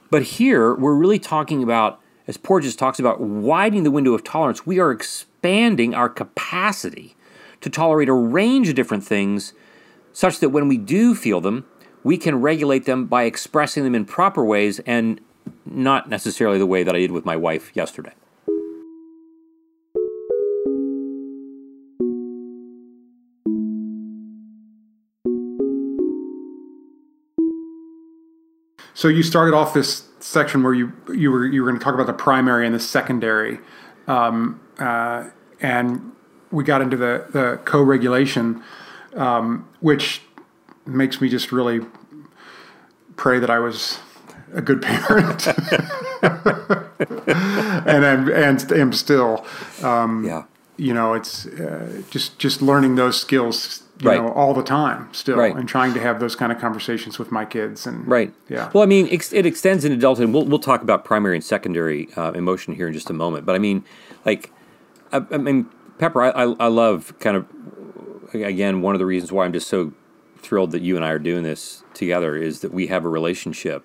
[0.10, 4.66] But here, we're really talking about, as Porges talks about, widening the window of tolerance.
[4.66, 7.16] We are expanding our capacity
[7.62, 9.54] to tolerate a range of different things
[10.14, 11.66] such that when we do feel them,
[12.04, 15.22] we can regulate them by expressing them in proper ways and
[15.66, 18.14] not necessarily the way that I did with my wife yesterday.
[28.94, 31.96] So you started off this section where you you were you were going to talk
[31.96, 33.58] about the primary and the secondary,
[34.08, 36.12] um, uh, and
[36.52, 38.62] we got into the the co-regulation,
[39.16, 40.22] um, which
[40.86, 41.82] makes me just really
[43.16, 43.98] pray that I was
[44.54, 45.48] a good parent,
[47.88, 49.46] and I'm, and am still.
[49.84, 50.44] Um, Yeah.
[50.78, 53.84] You know, it's uh, just just learning those skills.
[54.00, 54.20] You Right.
[54.20, 55.56] know, all the time still, Right.
[55.56, 57.86] and trying to have those kind of conversations with my kids.
[57.86, 58.34] And Right.
[58.50, 58.72] Yeah.
[58.74, 60.26] Well, I mean, ex- it extends in adulthood.
[60.26, 63.46] and We'll we'll talk about primary and secondary uh, emotion here in just a moment.
[63.46, 63.84] But I mean,
[64.26, 64.52] like,
[65.14, 65.68] I, I mean,
[66.00, 67.46] Pepper, I, I I love kind of
[68.34, 69.92] again one of the reasons why I'm just so
[70.40, 73.84] thrilled that you and I are doing this together is that we have a relationship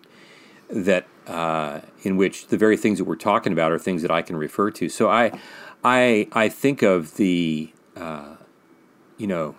[0.69, 4.23] that uh, in which the very things that we're talking about are things that I
[4.23, 4.89] can refer to.
[4.89, 5.33] So I
[5.85, 8.37] I I think of the uh,
[9.17, 9.57] you know.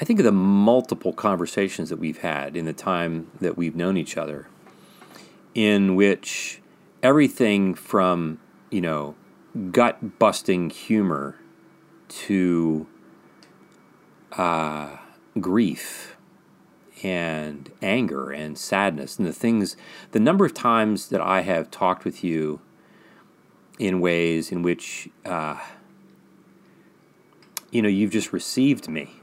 [0.00, 3.96] I think of the multiple conversations that we've had in the time that we've known
[3.96, 4.46] each other,
[5.56, 6.60] in which
[7.02, 8.38] everything from,
[8.70, 9.16] you know,
[9.72, 11.36] gut busting humor
[12.08, 12.86] to
[14.32, 14.98] uh,
[15.40, 16.16] grief
[17.04, 19.18] and anger and sadness.
[19.18, 19.76] And the things,
[20.12, 22.60] the number of times that I have talked with you
[23.78, 25.58] in ways in which, uh,
[27.70, 29.20] you know, you've just received me.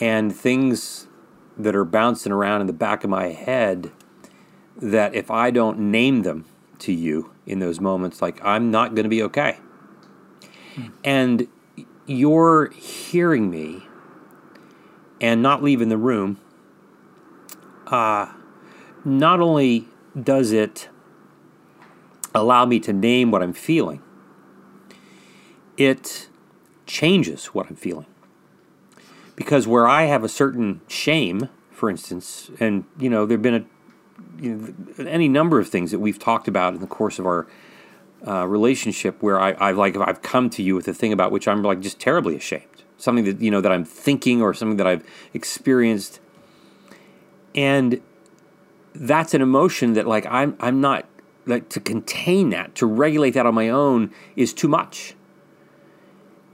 [0.00, 1.06] And things
[1.56, 3.92] that are bouncing around in the back of my head
[4.76, 6.46] that if I don't name them
[6.80, 9.58] to you in those moments, like I'm not going to be okay.
[11.04, 11.46] And
[12.06, 13.86] you're hearing me
[15.22, 16.38] and not leaving the room.
[17.86, 18.30] Uh,
[19.04, 19.86] not only
[20.20, 20.88] does it
[22.34, 24.02] allow me to name what I'm feeling,
[25.76, 26.28] it
[26.86, 28.06] changes what I'm feeling
[29.36, 33.64] because where I have a certain shame, for instance, and you know, there've been a
[34.42, 34.56] you
[34.98, 37.46] know, any number of things that we've talked about in the course of our
[38.26, 41.48] uh, relationship where I, I've like I've come to you with a thing about which
[41.48, 42.64] I'm like just terribly ashamed,
[43.02, 46.20] something that you know that I'm thinking or something that I've experienced,
[47.52, 48.00] and
[48.94, 51.06] that's an emotion that like I'm I'm not
[51.44, 55.16] like to contain that to regulate that on my own is too much,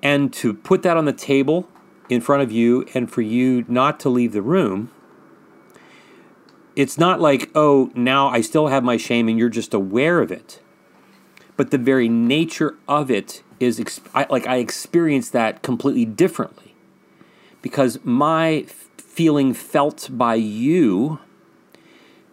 [0.02, 1.68] and to put that on the table
[2.08, 4.90] in front of you and for you not to leave the room,
[6.74, 10.32] it's not like, oh, now I still have my shame and you're just aware of
[10.32, 10.62] it.
[11.58, 16.74] But the very nature of it is I, like I experience that completely differently
[17.62, 21.18] because my f- feeling felt by you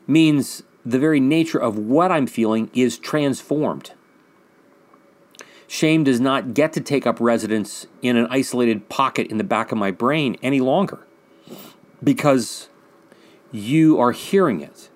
[0.07, 3.91] means the very nature of what I'm feeling is transformed.
[5.67, 9.71] Shame does not get to take up residence in an isolated pocket in the back
[9.71, 10.99] of my brain any longer
[12.03, 12.69] because
[13.51, 14.89] you are hearing it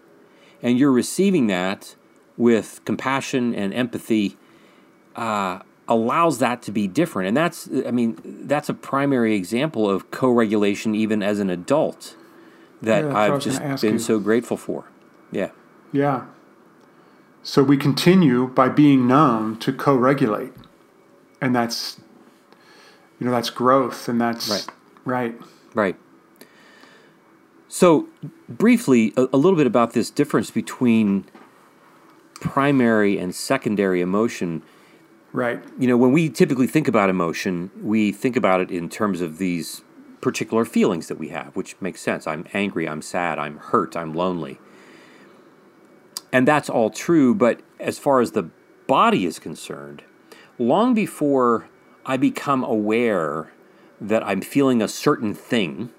[0.61, 1.95] and you're receiving that
[2.37, 4.37] with compassion and empathy
[5.15, 5.59] uh,
[5.89, 10.95] allows that to be different and that's i mean that's a primary example of co-regulation
[10.95, 12.15] even as an adult
[12.81, 13.99] that Yeah, i've just been you.
[13.99, 14.85] so grateful for
[15.31, 15.49] yeah
[15.91, 16.25] Yeah.
[17.41, 20.51] So we continue by being known to co-regulate,
[21.41, 21.99] and that's,
[23.17, 24.67] you know, that's growth, and that's Right.
[25.05, 25.41] right.
[25.73, 25.95] Right.
[27.69, 28.07] So,
[28.49, 31.25] briefly, a, a little bit about this difference between
[32.41, 34.61] primary and secondary emotion.
[35.31, 35.61] Right.
[35.77, 39.37] You know, when we typically think about emotion, we think about it in terms of
[39.37, 39.83] these
[40.21, 42.25] particular feelings that we have, which makes sense.
[42.27, 44.59] I'm angry, I'm sad, I'm hurt, I'm lonely.
[46.31, 48.49] And that's all true, but as far as the
[48.87, 50.03] body is concerned,
[50.57, 51.69] long before
[52.05, 53.51] I become aware
[54.01, 55.91] that I'm feeling a certain thing,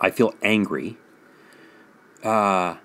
[0.00, 0.98] I feel angry,
[2.22, 2.76] uh,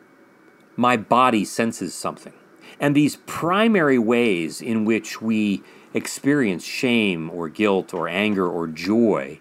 [0.75, 2.33] my body senses something.
[2.79, 5.63] And these primary ways in which we
[5.93, 9.39] experience shame or guilt or anger or joy,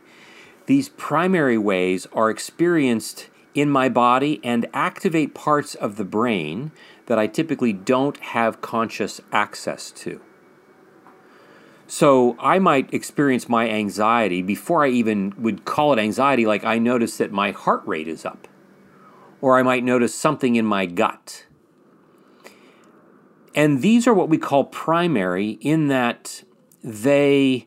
[0.67, 6.71] these primary ways are experienced in my body and activate parts of the brain
[7.07, 10.21] that I typically don't have conscious access to.
[11.87, 16.79] So I might experience my anxiety before I even would call it anxiety, like I
[16.79, 18.47] notice that my heart rate is up,
[19.41, 21.47] or I might notice something in my gut.
[23.55, 26.43] And these are what we call primary, in that
[26.83, 27.67] they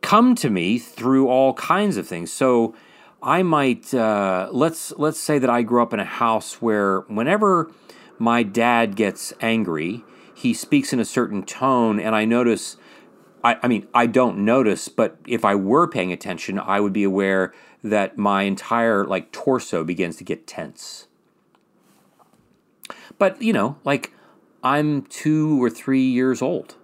[0.00, 2.32] come to me through all kinds of things.
[2.32, 2.74] So
[3.22, 7.70] I might uh, let's let's say that I grew up in a house where whenever
[8.18, 10.04] my dad gets angry,
[10.34, 12.76] he speaks in a certain tone, and I notice.
[13.42, 17.04] I, I mean, I don't notice, but if I were paying attention, I would be
[17.04, 21.06] aware that my entire like torso begins to get tense.
[23.18, 24.12] But you know, like
[24.62, 26.74] I'm two or three years old.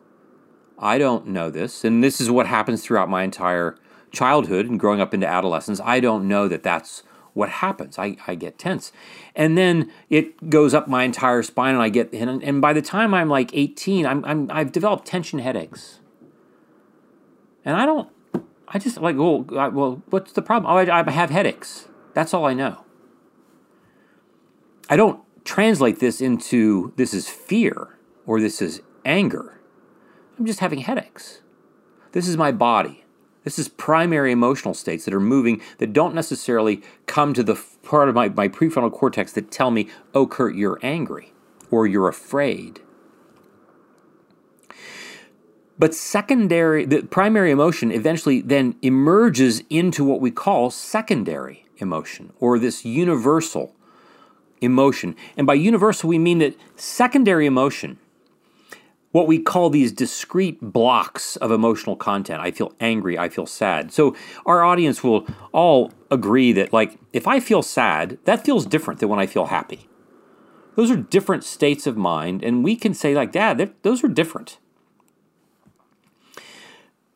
[0.78, 3.76] I don't know this, and this is what happens throughout my entire
[4.12, 5.80] childhood and growing up into adolescence.
[5.84, 7.02] I don't know that that's
[7.36, 7.98] what happens.
[7.98, 8.92] I, I get tense.
[9.34, 12.80] And then it goes up my entire spine and I get, and, and by the
[12.80, 16.00] time I'm like 18, I'm, I'm, I've developed tension headaches.
[17.62, 18.08] And I don't,
[18.68, 20.72] I just like, well, I, well what's the problem?
[20.72, 21.88] Oh, I, I have headaches.
[22.14, 22.84] That's all I know.
[24.88, 29.58] I don't translate this into this is fear or this is anger.
[30.38, 31.40] I'm just having headaches.
[32.12, 33.04] This is my body.
[33.44, 38.08] This is primary emotional states that are moving that don't necessarily come to the part
[38.08, 41.32] of my, my prefrontal cortex that tell me, oh, Curt, you're angry
[41.70, 42.80] or you're afraid.
[45.78, 52.58] But secondary, the primary emotion eventually then emerges into what we call secondary emotion or
[52.58, 53.76] this universal
[54.60, 55.16] emotion.
[55.36, 57.98] And by universal, we mean that secondary emotion
[59.16, 62.38] what we call these discrete blocks of emotional content.
[62.42, 63.90] I feel angry, I feel sad.
[63.90, 69.00] So our audience will all agree that like if I feel sad, that feels different
[69.00, 69.88] than when I feel happy.
[70.74, 74.58] Those are different states of mind and we can say like dad, those are different.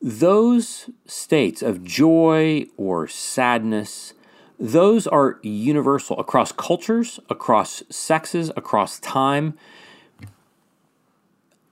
[0.01, 4.15] Those states of joy or sadness,
[4.61, 9.57] those are universal across cultures, across sexes, across time.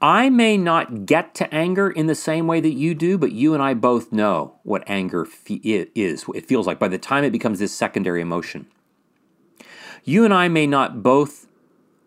[0.02, 3.54] I may not get to anger in the same way that you do, but you
[3.54, 6.26] and I both know what anger is.
[6.34, 8.66] It feels like by the time it becomes this secondary emotion.
[10.04, 11.46] You and I may not both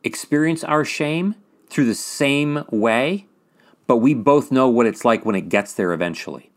[0.02, 1.36] experience our shame
[1.68, 3.26] through the same way,
[3.86, 6.51] but we both know what it's like when it gets there eventually.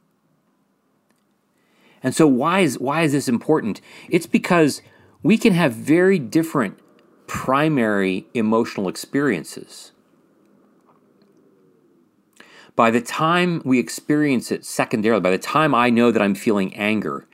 [2.06, 3.82] And so why is why is this important?
[4.10, 4.82] It's because
[5.24, 6.80] we can have very different
[7.28, 9.92] primary emotional experiences
[12.76, 16.76] by the time we experience it secondarily, by the time I know that I'm feeling
[16.76, 17.26] anger,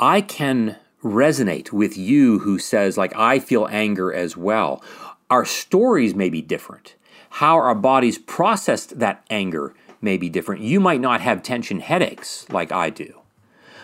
[0.00, 4.82] I can resonate with you who says, like, I feel anger as well.
[5.30, 6.96] Our stories may be different.
[7.30, 10.62] How our bodies processed that anger may be different.
[10.62, 13.17] You might not have tension headaches like I do.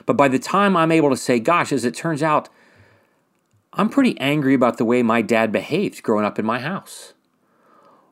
[0.06, 2.48] But by the time I'm able to say, gosh, as it turns out,
[3.72, 7.14] I'm pretty angry about the way my dad behaved growing up in my house.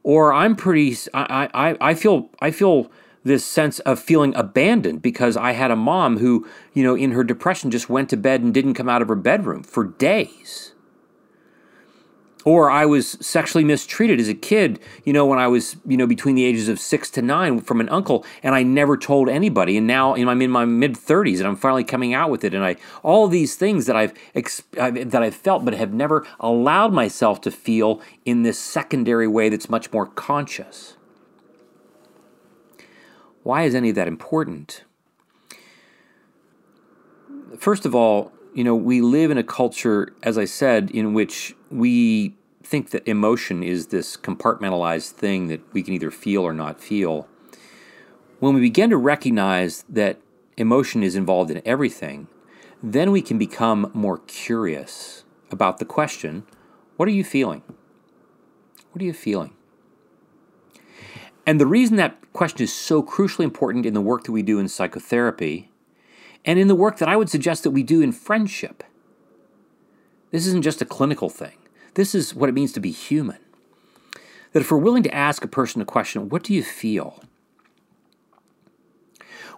[0.02, 2.90] Or I'm pretty I, I, I feel I feel
[3.24, 7.22] this sense of feeling abandoned because I had a mom who, you know, in her
[7.22, 10.71] depression just went to bed and didn't come out of her bedroom for days
[12.44, 16.06] or I was sexually mistreated as a kid, you know, when I was, you know,
[16.06, 19.76] between the ages of six to nine from an uncle, and I never told anybody.
[19.76, 22.44] And now you know, I'm in my mid 30s, and I'm finally coming out with
[22.44, 22.54] it.
[22.54, 24.12] And I all these things that I've
[24.74, 29.70] that I've felt, but have never allowed myself to feel in this secondary way that's
[29.70, 30.96] much more conscious.
[33.42, 34.84] Why is any of that important?
[37.58, 41.54] First of all, you know, we live in a culture, as I said, in which
[41.72, 46.80] we think that emotion is this compartmentalized thing that we can either feel or not
[46.80, 47.28] feel.
[48.38, 50.18] When we begin to recognize that
[50.56, 52.28] emotion is involved in everything,
[52.82, 56.44] then we can become more curious about the question
[56.96, 57.62] what are you feeling?
[58.92, 59.54] What are you feeling?
[61.46, 64.58] And the reason that question is so crucially important in the work that we do
[64.58, 65.70] in psychotherapy
[66.44, 68.84] and in the work that I would suggest that we do in friendship.
[70.30, 71.56] This isn't just a clinical thing,
[71.94, 73.38] this is what it means to be human.
[74.52, 77.22] That if we're willing to ask a person a question, what do you feel?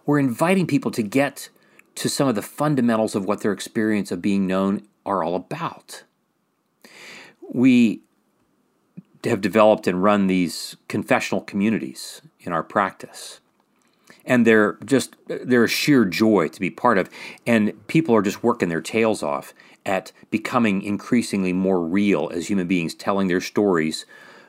[0.07, 1.49] We're inviting people to get
[1.97, 6.05] to some of the fundamentals of what their experience of being known are all about.
[7.53, 8.03] We
[9.24, 13.41] have developed and run these confessional communities in our practice
[14.26, 17.11] and they're just they're a sheer joy to be part of
[17.47, 19.55] and people are just working their tails off
[19.87, 24.07] at becoming increasingly more real as human beings, telling their stories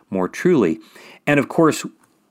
[0.10, 0.80] more truly.
[1.28, 1.86] And of course,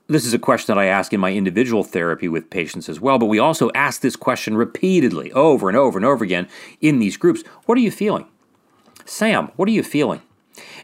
[0.07, 3.17] this is a question that I ask in my individual therapy with patients as well,
[3.17, 6.47] but we also ask this question repeatedly, over and over and over again
[6.79, 7.43] in these groups.
[7.65, 8.27] What are you feeling?
[9.05, 10.21] Sam, what are you feeling?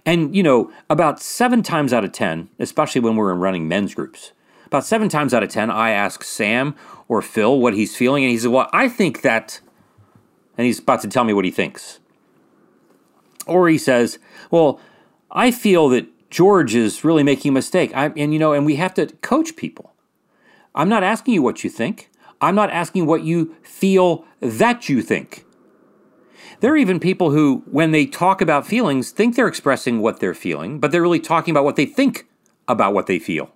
[0.06, 4.32] And, you know, about seven times out of 10, especially when we're running men's groups,
[4.66, 6.76] about seven times out of 10, I ask Sam
[7.08, 9.60] or Phil what he's feeling, and he says, Well, I think that,
[10.58, 12.00] and he's about to tell me what he thinks.
[13.48, 14.20] Or he says,
[14.50, 14.80] Well,
[15.32, 17.92] I feel that George is really making a mistake.
[17.96, 19.94] I, and, you know, and we have to coach people.
[20.74, 22.10] I'm not asking you what you think.
[22.40, 25.46] I'm not asking what you feel that you think.
[26.62, 30.34] There are even people who, when they talk about feelings, think they're expressing what they're
[30.34, 32.28] feeling, but they're really talking about what they think
[32.68, 33.52] about what they feel.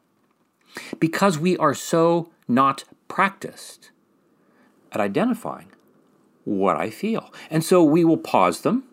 [0.99, 3.91] Because we are so not practiced
[4.91, 5.71] at identifying
[6.43, 7.33] what I feel.
[7.49, 8.83] And so we will pause them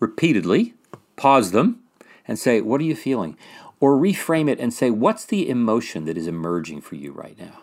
[0.00, 0.74] repeatedly,
[1.16, 1.80] pause them,
[2.26, 3.36] and say, What are you feeling?
[3.78, 7.60] Or reframe it and say, What's the emotion that is emerging for you right now?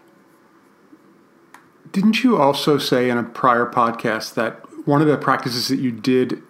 [1.92, 5.92] Didn't you also say in a prior podcast that one of the practices that you
[5.92, 6.42] did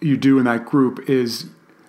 [0.00, 1.46] you do in that group is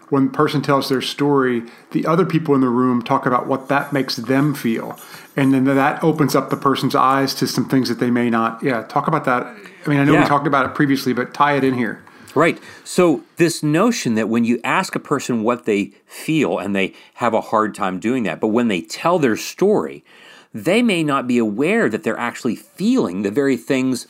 [0.10, 3.68] when the person tells their story, the other people in the room talk about what
[3.68, 4.98] that makes them feel.
[5.36, 8.64] And then that opens up the person's eyes to some things that they may not.
[8.64, 9.46] Yeah, talk about that.
[9.86, 10.24] I mean, I know yeah.
[10.24, 12.04] we talked about it previously, but tie it in here.
[12.38, 12.60] Right.
[12.84, 17.34] So, this notion that when you ask a person what they feel and they have
[17.34, 20.06] a hard time doing that, but when they tell their story,
[20.54, 24.06] they may not be aware that they're actually feeling the very things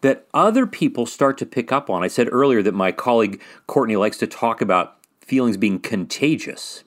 [0.00, 2.02] that other people start to pick up on.
[2.02, 6.82] I said earlier that my colleague Courtney likes to talk about feelings being contagious.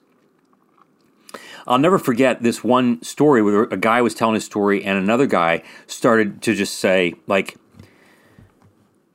[1.66, 5.26] I'll never forget this one story where a guy was telling his story and another
[5.26, 7.56] guy started to just say, like,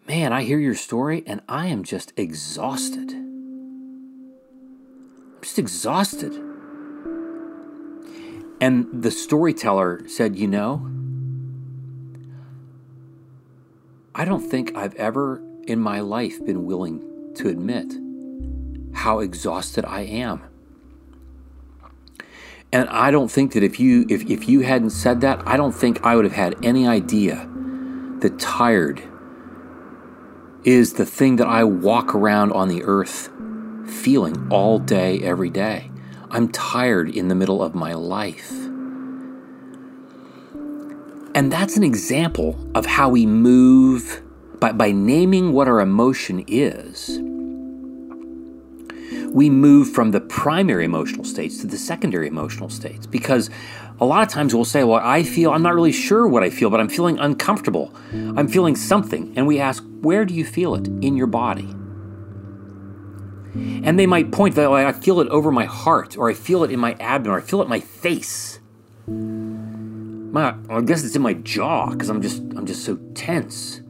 [0.08, 3.12] man, I hear your story and I am just exhausted.
[3.12, 4.40] I'm
[5.42, 6.34] just exhausted.
[8.62, 10.90] And the storyteller said, you know,
[14.16, 17.94] I don't think I've ever in my life been willing to admit
[18.96, 20.42] how exhausted I am.
[22.74, 25.74] And I don't think that if you if, if you hadn't said that, I don't
[25.74, 27.48] think I would have had any idea
[28.20, 29.04] that tired
[30.64, 33.30] is the thing that I walk around on the earth
[33.88, 35.92] feeling all day, every day.
[36.30, 38.52] I'm tired in the middle of my life.
[41.36, 44.22] And that's an example of how we move
[44.60, 47.20] by, by naming what our emotion is
[49.38, 53.50] we move from the primary emotional states to the secondary emotional states because
[54.00, 56.50] a lot of times we'll say, Well, I feel, I'm not really sure what I
[56.50, 57.94] feel, but I'm feeling uncomfortable.
[58.12, 59.34] I'm feeling something.
[59.36, 61.74] And we ask, Where do you feel it in your body?
[63.54, 66.64] And they might point that like, I feel it over my heart, or I feel
[66.64, 68.60] it in my abdomen, or I feel it in my face.
[69.08, 73.82] My, I guess it's in my jaw because I'm just I'm just so tense.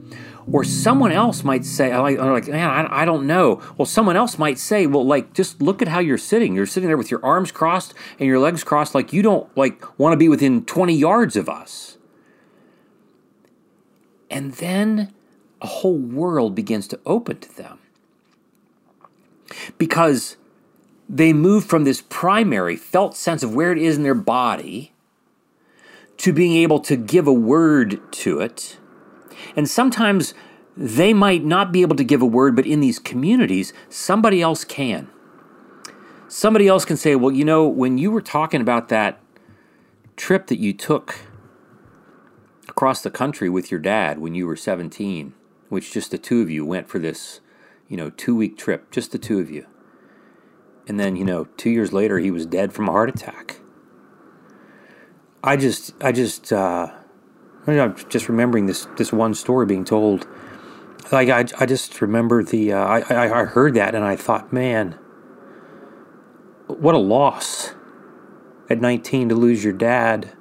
[0.52, 3.62] Or someone else might say, like, like man, I, I don't know.
[3.78, 6.56] Well, someone else might say, well, like, just look at how you're sitting.
[6.56, 10.00] You're sitting there with your arms crossed and your legs crossed, like you don't like
[10.00, 11.98] want to be within 20 yards of us.
[14.30, 15.14] And then
[15.62, 17.80] a whole world begins to open to them
[19.78, 20.38] because
[21.10, 24.93] they move from this primary felt sense of where it is in their body
[26.18, 28.78] to being able to give a word to it
[29.56, 30.34] and sometimes
[30.76, 34.64] they might not be able to give a word, but in these communities, somebody else
[34.64, 35.10] can.
[36.28, 39.20] Somebody else can say, well, you know, when you were talking about that
[40.16, 41.22] trip that you took
[42.68, 45.34] across the country with your dad when you were 17,
[45.70, 47.40] which just the two of you went for this,
[47.88, 49.66] you know, two week trip, just the two of you.
[50.88, 53.60] And then, you know, two years later, he was dead from a heart attack.
[55.44, 56.92] I just, I just, uh,
[57.68, 60.26] I'm just remembering this this one story being told.
[61.11, 64.97] Like I, I just remember the uh, I I heard that and I thought, man,
[66.68, 67.74] what a loss
[68.70, 70.32] at 19 to lose your dad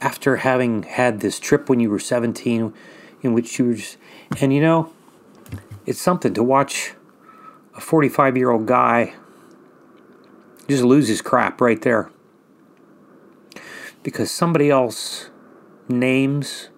[0.00, 2.72] after having had this trip when you were 17
[3.22, 3.96] in which you were just
[4.40, 4.92] and you know
[5.86, 6.94] it's something to watch
[7.74, 9.14] a 45 year old guy
[10.68, 12.10] just lose his crap right there
[14.02, 15.30] because somebody else
[15.88, 16.68] names,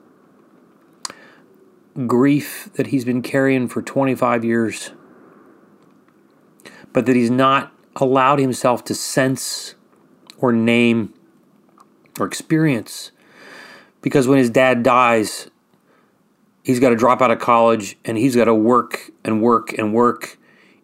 [2.07, 4.91] grief that he's been carrying for 25 years,
[6.93, 9.75] but that he's not allowed himself to sense
[10.39, 11.15] or name
[12.19, 13.13] or experience.
[14.03, 15.51] Because when his dad dies,
[16.63, 19.95] he's got to drop out of college and he's got to work and work and
[19.95, 20.39] work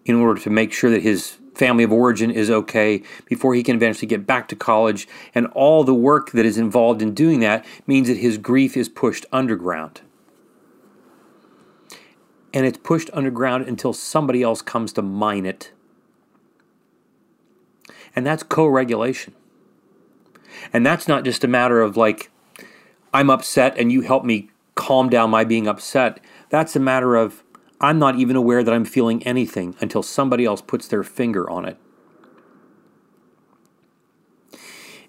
[0.04, 3.76] in order to make sure that his family of origin is okay before he can
[3.76, 5.06] eventually get back to college.
[5.34, 8.88] And all the work that is involved in doing that means that his grief is
[8.88, 10.00] pushed underground.
[12.54, 15.72] And it's pushed underground until somebody else comes to mine it.
[18.14, 19.34] And that's co regulation.
[20.72, 22.30] And that's not just a matter of like,
[23.14, 26.20] I'm upset and you help me calm down my being upset.
[26.50, 27.42] That's a matter of
[27.82, 31.64] I'm not even aware that I'm feeling anything until somebody else puts their finger on
[31.64, 31.76] it.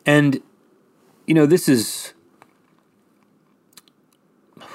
[0.05, 0.41] And,
[1.27, 2.13] you know, this is.
[4.59, 4.65] I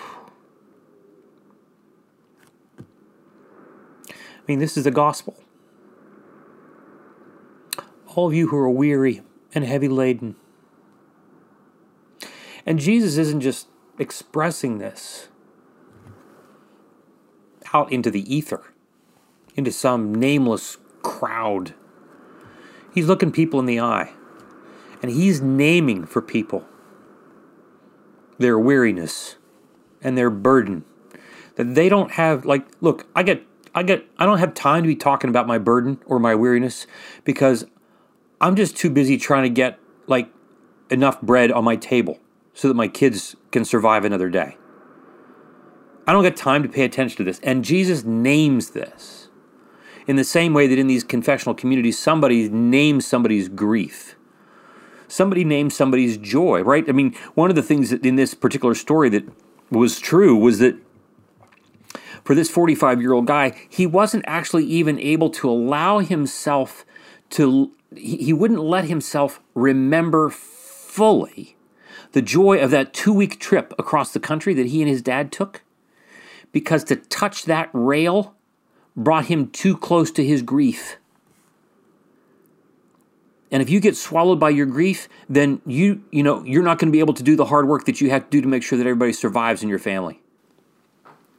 [4.46, 5.36] mean, this is the gospel.
[8.14, 9.22] All of you who are weary
[9.54, 10.36] and heavy laden.
[12.64, 13.66] And Jesus isn't just
[13.98, 15.28] expressing this
[17.72, 18.72] out into the ether,
[19.54, 21.74] into some nameless crowd.
[22.92, 24.12] He's looking people in the eye,
[25.02, 26.66] and he's naming for people
[28.38, 29.36] their weariness
[30.00, 30.84] and their burden
[31.56, 33.44] that they don't have like look i get
[33.74, 36.86] i get i don't have time to be talking about my burden or my weariness
[37.24, 37.66] because
[38.40, 40.30] i'm just too busy trying to get like
[40.90, 42.18] enough bread on my table
[42.54, 44.56] so that my kids can survive another day
[46.08, 47.38] I don't get time to pay attention to this.
[47.42, 49.28] And Jesus names this
[50.06, 54.16] in the same way that in these confessional communities, somebody names somebody's grief.
[55.06, 56.88] Somebody names somebody's joy, right?
[56.88, 59.24] I mean, one of the things that in this particular story that
[59.70, 60.76] was true was that
[62.24, 66.86] for this 45 year old guy, he wasn't actually even able to allow himself
[67.30, 71.58] to, he wouldn't let himself remember fully
[72.12, 75.30] the joy of that two week trip across the country that he and his dad
[75.30, 75.60] took
[76.52, 78.34] because to touch that rail
[78.96, 80.96] brought him too close to his grief.
[83.50, 86.88] And if you get swallowed by your grief, then you you know you're not going
[86.88, 88.62] to be able to do the hard work that you have to do to make
[88.62, 90.20] sure that everybody survives in your family.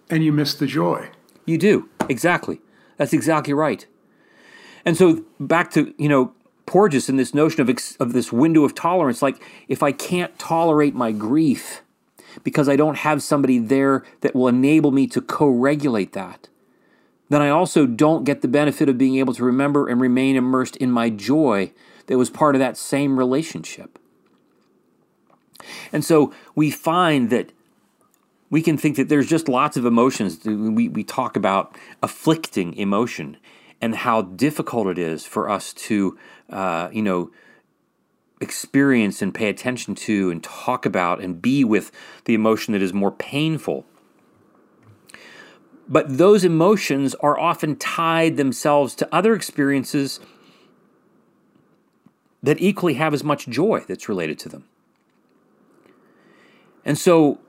[0.10, 1.10] And you miss the joy.
[1.46, 1.88] You do.
[2.10, 2.62] Exactly.
[2.98, 3.86] That's exactly right.
[4.86, 6.34] And so back to, you know,
[6.66, 10.38] Porges and this notion of, ex- of this window of tolerance like if I can't
[10.38, 11.82] tolerate my grief,
[12.44, 16.48] because I don't have somebody there that will enable me to co regulate that,
[17.30, 20.76] then I also don't get the benefit of being able to remember and remain immersed
[20.78, 21.72] in my joy
[22.08, 24.00] that was part of that same relationship.
[25.94, 27.52] And so we find that
[28.50, 30.44] we can think that there's just lots of emotions.
[30.44, 33.38] We, we talk about afflicting emotion
[33.80, 36.18] and how difficult it is for us to,
[36.50, 37.32] uh, you know,
[38.42, 41.92] experience and pay attention to and talk about and be with
[42.26, 43.86] the emotion that is more painful.
[45.88, 50.20] But those emotions are often tied themselves to other experiences
[52.44, 54.66] that equally have as much joy that's related to them.
[56.86, 57.40] And so,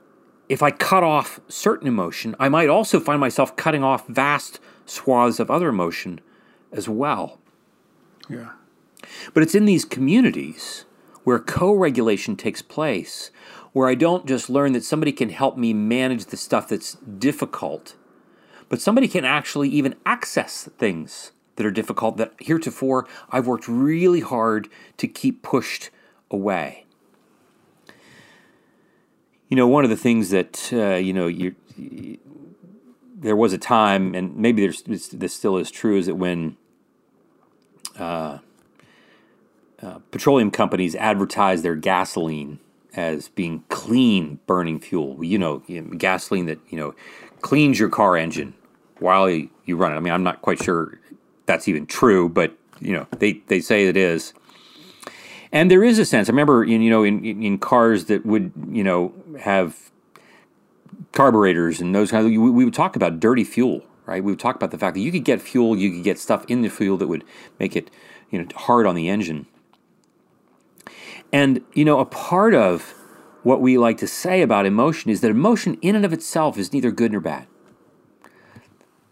[0.49, 5.39] if I cut off certain emotion, I might also find myself cutting off vast swaths
[5.39, 6.19] of other emotion
[6.73, 7.39] as well.
[8.29, 8.49] Yeah.
[9.33, 10.85] But it's in these communities
[11.23, 13.31] where co regulation takes place,
[13.73, 17.95] where I don't just learn that somebody can help me manage the stuff that's difficult,
[18.69, 24.21] but somebody can actually even access things that are difficult that heretofore I've worked really
[24.21, 25.89] hard to keep pushed
[26.29, 26.85] away.
[29.49, 31.55] You know, one of the things that, uh, you know, you,
[33.13, 36.55] there was a time, and maybe this still is true, is that when
[37.99, 38.39] uh,
[39.81, 42.59] uh, petroleum companies advertise their gasoline
[42.93, 45.23] as being clean burning fuel.
[45.23, 45.59] You know,
[45.97, 46.93] gasoline that you know
[47.41, 48.53] cleans your car engine
[48.99, 49.95] while you, run it.
[49.95, 50.99] I mean, I'm not quite sure
[51.45, 54.33] that's even true, but you know, they they say it is.
[55.51, 56.29] And there is a sense.
[56.29, 59.91] I remember, in, you know, in, in cars that would, you know, have
[61.11, 62.31] carburetors and those kind of.
[62.31, 64.23] We, we would talk about dirty fuel, right?
[64.23, 66.45] We would talk about the fact that you could get fuel, you could get stuff
[66.47, 67.25] in the fuel that would
[67.59, 67.89] make it,
[68.29, 69.45] you know, hard on the engine.
[71.31, 72.93] And, you know, a part of
[73.43, 76.73] what we like to say about emotion is that emotion in and of itself is
[76.73, 77.47] neither good nor bad.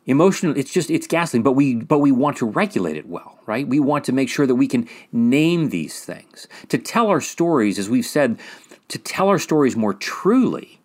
[0.06, 3.68] Emotion, it's just it's gasoline, but we but we want to regulate it well, right?
[3.68, 6.48] We want to make sure that we can name these things.
[6.70, 8.40] To tell our stories, as we've said,
[8.88, 10.82] to tell our stories more truly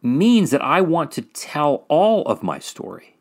[0.00, 3.16] means that I want to tell all of my story.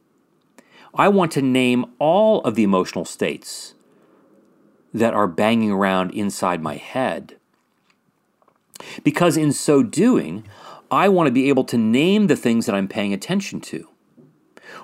[0.93, 3.73] I want to name all of the emotional states
[4.93, 7.35] that are banging around inside my head.
[9.03, 10.45] Because in so doing,
[10.91, 13.89] I want to be able to name the things that I'm paying attention to.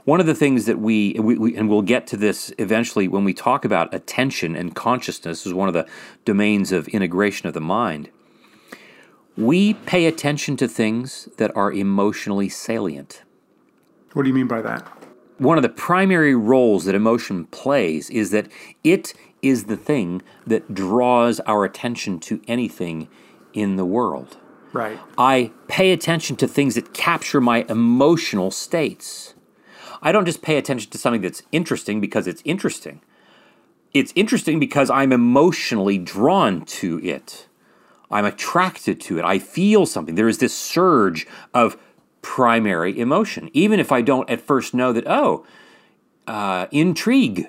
[0.05, 3.23] One of the things that we, we, we, and we'll get to this eventually when
[3.23, 5.87] we talk about attention and consciousness is one of the
[6.25, 8.09] domains of integration of the mind.
[9.37, 13.23] We pay attention to things that are emotionally salient.
[14.13, 14.81] What do you mean by that?
[15.37, 18.47] One of the primary roles that emotion plays is that
[18.83, 19.13] it
[19.43, 23.07] is the thing that draws our attention to anything
[23.53, 24.37] in the world.
[24.71, 24.99] Right.
[25.17, 29.35] I pay attention to things that capture my emotional states.
[30.01, 33.01] I don't just pay attention to something that's interesting because it's interesting.
[33.93, 37.47] It's interesting because I'm emotionally drawn to it.
[38.09, 39.25] I'm attracted to it.
[39.25, 40.15] I feel something.
[40.15, 41.77] There is this surge of
[42.21, 45.45] primary emotion, even if I don't at first know that, oh,
[46.25, 47.47] uh, intrigue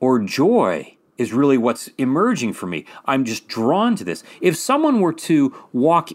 [0.00, 2.86] or joy is really what's emerging for me.
[3.04, 4.24] I'm just drawn to this.
[4.40, 6.08] If someone were to walk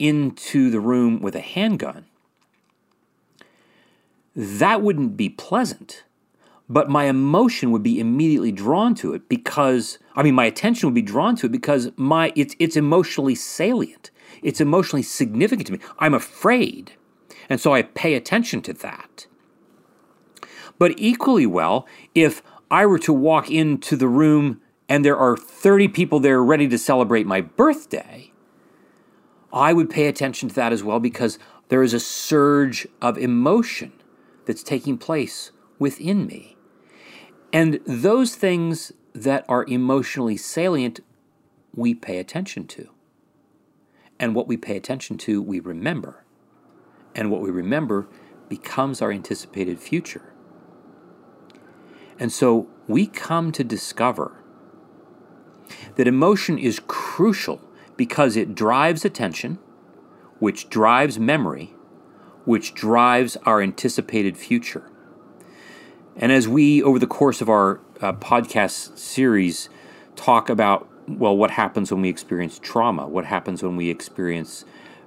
[0.00, 2.06] into the room with a handgun,
[4.34, 6.02] that wouldn't be pleasant.
[6.68, 10.94] But my emotion would be immediately drawn to it because I mean my attention would
[10.94, 14.10] be drawn to it because my it's it's emotionally salient.
[14.42, 15.78] It's emotionally significant to me.
[16.00, 16.92] I'm afraid.
[17.48, 19.26] And so I pay attention to that.
[20.78, 25.88] But equally well, if I were to walk into the room and there are 30
[25.88, 28.32] people there ready to celebrate my birthday,
[29.52, 31.38] I would pay attention to that as well because
[31.68, 33.92] there is a surge of emotion
[34.46, 36.56] that's taking place within me.
[37.52, 41.00] And those things that are emotionally salient,
[41.74, 42.90] we pay attention to.
[44.18, 46.24] And what we pay attention to, we remember.
[47.14, 48.08] And what we remember
[48.48, 50.34] becomes our anticipated future.
[52.18, 54.32] And so we come to discover
[55.96, 57.60] that emotion is crucial
[57.96, 59.58] because it drives attention,
[60.38, 61.74] which drives memory,
[62.44, 64.90] which drives our anticipated future.
[66.16, 69.68] And as we, over the course of our uh, podcast series,
[70.16, 74.64] talk about, well, what happens when we experience trauma, what happens when we experience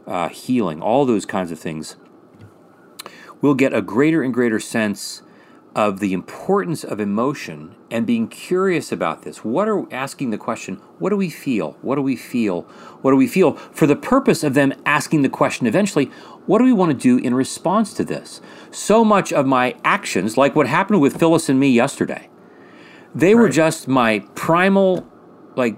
[0.07, 1.97] uh, healing, all those kinds of things,
[3.41, 5.21] we'll get a greater and greater sense
[5.75, 9.43] of the importance of emotion and being curious about this.
[9.43, 11.77] What are asking the question, what do we feel?
[11.81, 12.63] What do we feel?
[13.01, 13.53] What do we feel?
[13.55, 16.05] For the purpose of them asking the question eventually,
[16.45, 18.41] what do we want to do in response to this?
[18.69, 22.29] So much of my actions, like what happened with Phyllis and me yesterday,
[23.15, 23.41] they right.
[23.41, 25.07] were just my primal,
[25.55, 25.77] like,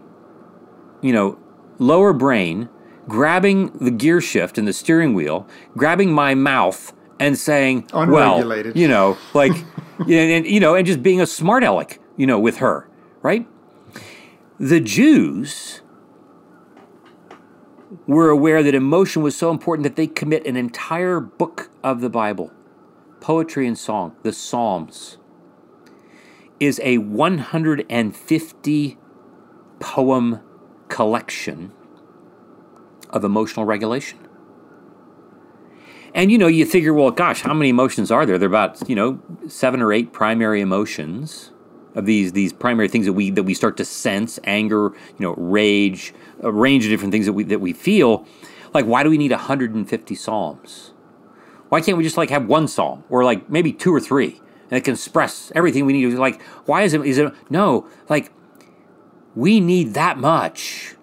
[1.01, 1.37] you know,
[1.77, 2.69] lower brain
[3.07, 8.39] grabbing the gear shift and the steering wheel, grabbing my mouth and saying, well,
[8.75, 9.51] you know, like,
[9.99, 12.89] and, and, you know, and just being a smart aleck, you know, with her,
[13.21, 13.47] right?
[14.59, 15.81] The Jews
[18.07, 22.09] were aware that emotion was so important that they commit an entire book of the
[22.09, 22.51] Bible,
[23.19, 25.17] poetry and song, the Psalms,
[26.59, 28.97] is a 150
[29.79, 30.39] poem
[30.87, 31.71] collection
[33.09, 34.22] of emotional regulation.
[36.13, 38.37] And you know, you figure, well, gosh, how many emotions are there?
[38.37, 41.51] There are about you know seven or eight primary emotions
[41.95, 45.33] of these these primary things that we that we start to sense: anger, you know,
[45.37, 48.27] rage, a range of different things that we that we feel.
[48.73, 50.93] Like, why do we need 150 psalms?
[51.69, 54.39] Why can't we just like have one psalm or like maybe two or three,
[54.69, 56.13] and it can express everything we need?
[56.13, 57.03] Like, why is it?
[57.05, 57.87] Is it no?
[58.07, 58.31] Like,
[59.33, 60.95] we need that much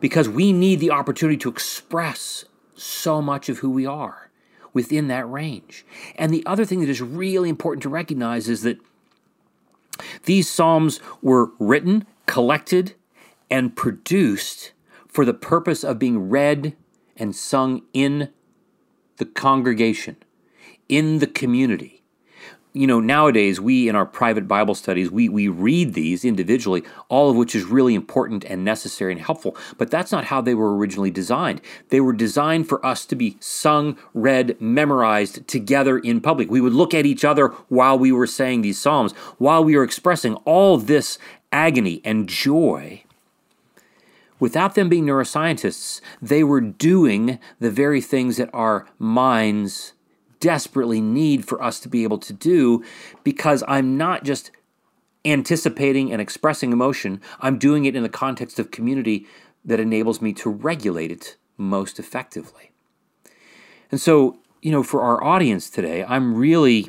[0.00, 4.19] because we need the opportunity to express so much of who we are
[4.72, 5.84] within that range.
[6.16, 8.78] And the other thing that is really important to recognize is that
[10.24, 12.94] these Psalms were written, collected,
[13.50, 14.72] and produced
[15.08, 16.76] for the purpose of being read
[17.16, 18.30] and sung in
[19.16, 20.16] the congregation,
[20.88, 21.99] in the community
[22.72, 27.30] you know, nowadays we in our private Bible studies, we, we read these individually, all
[27.30, 29.56] of which is really important and necessary and helpful.
[29.76, 31.60] But that's not how they were originally designed.
[31.88, 36.50] They were designed for us to be sung, read, memorized together in public.
[36.50, 39.84] We would look at each other while we were saying these Psalms, while we were
[39.84, 41.18] expressing all this
[41.52, 43.02] agony and joy.
[44.38, 49.92] Without them being neuroscientists, they were doing the very things that our minds
[50.40, 52.82] desperately need for us to be able to do
[53.22, 54.50] because I'm not just
[55.24, 59.26] anticipating and expressing emotion, I'm doing it in the context of community
[59.64, 62.70] that enables me to regulate it most effectively.
[63.90, 66.88] And so, you know, for our audience today, I'm really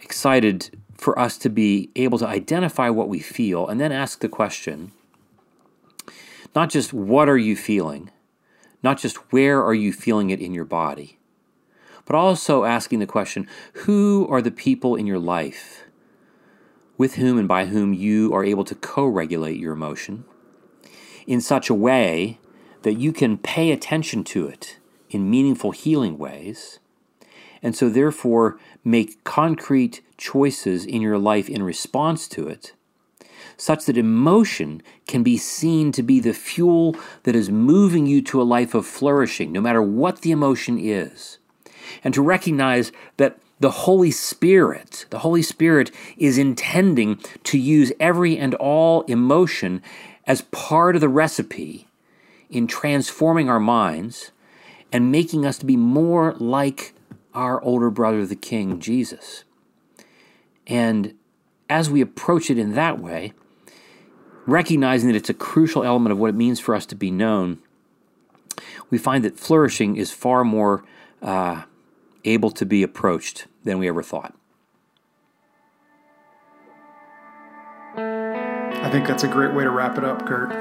[0.00, 4.28] excited for us to be able to identify what we feel and then ask the
[4.28, 4.92] question
[6.54, 8.10] not just what are you feeling,
[8.82, 11.19] not just where are you feeling it in your body,
[12.10, 13.46] but also asking the question
[13.84, 15.84] who are the people in your life
[16.98, 20.24] with whom and by whom you are able to co regulate your emotion
[21.28, 22.40] in such a way
[22.82, 24.76] that you can pay attention to it
[25.08, 26.80] in meaningful healing ways,
[27.62, 32.72] and so therefore make concrete choices in your life in response to it,
[33.56, 38.42] such that emotion can be seen to be the fuel that is moving you to
[38.42, 41.38] a life of flourishing, no matter what the emotion is,
[42.04, 48.38] and to recognize that the Holy Spirit, the Holy Spirit is intending to use every
[48.38, 49.82] and all emotion
[50.26, 51.86] as part of the recipe
[52.48, 54.32] in transforming our minds
[54.92, 56.94] and making us to be more like
[57.34, 59.44] our older brother, the King, Jesus.
[60.66, 61.14] And
[61.68, 63.32] as we approach it in that way,
[64.46, 67.58] recognizing that it's a crucial element of what it means for us to be known,
[68.90, 70.84] we find that flourishing is far more
[71.22, 71.62] uh,
[72.24, 74.34] able to be approached than we ever thought.
[77.96, 80.52] I think that's a great way to wrap it up, Curt.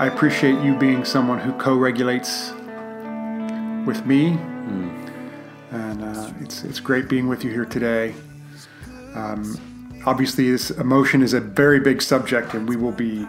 [0.00, 2.50] I appreciate you being someone who co regulates
[3.86, 4.30] with me.
[4.30, 5.10] Mm.
[5.72, 8.14] And uh, it's, it's great being with you here today.
[9.14, 13.26] Um, obviously, this emotion is a very big subject, and we will be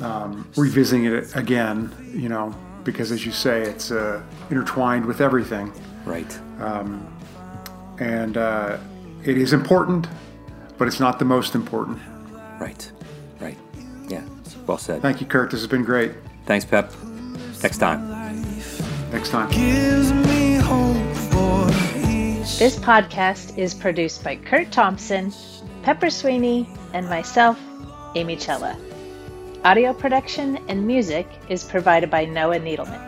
[0.00, 2.54] um, revisiting it again, you know,
[2.84, 5.72] because as you say, it's uh, intertwined with everything.
[6.04, 6.38] Right.
[6.60, 7.06] Um,
[7.98, 8.78] and uh,
[9.24, 10.08] it is important,
[10.78, 11.98] but it's not the most important.
[12.58, 12.90] Right.
[13.40, 13.58] Right.
[14.08, 14.24] Yeah.
[14.66, 15.02] Well said.
[15.02, 15.50] Thank you, Curt.
[15.50, 16.12] This has been great.
[16.46, 16.92] Thanks, Pep.
[17.62, 18.08] Next time.
[19.12, 19.50] Next time.
[22.58, 25.32] This podcast is produced by Curt Thompson,
[25.82, 27.58] Pepper Sweeney, and myself,
[28.14, 28.76] Amy Cella.
[29.64, 33.00] Audio production and music is provided by Noah Needleman.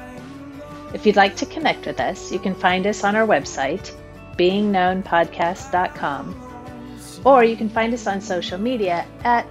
[0.95, 3.93] If you'd like to connect with us, you can find us on our website,
[4.39, 9.45] beingknownpodcast.com, or you can find us on social media at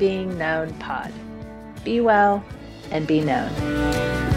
[0.00, 1.12] Being Known Pod.
[1.84, 2.44] Be well
[2.90, 4.27] and be known.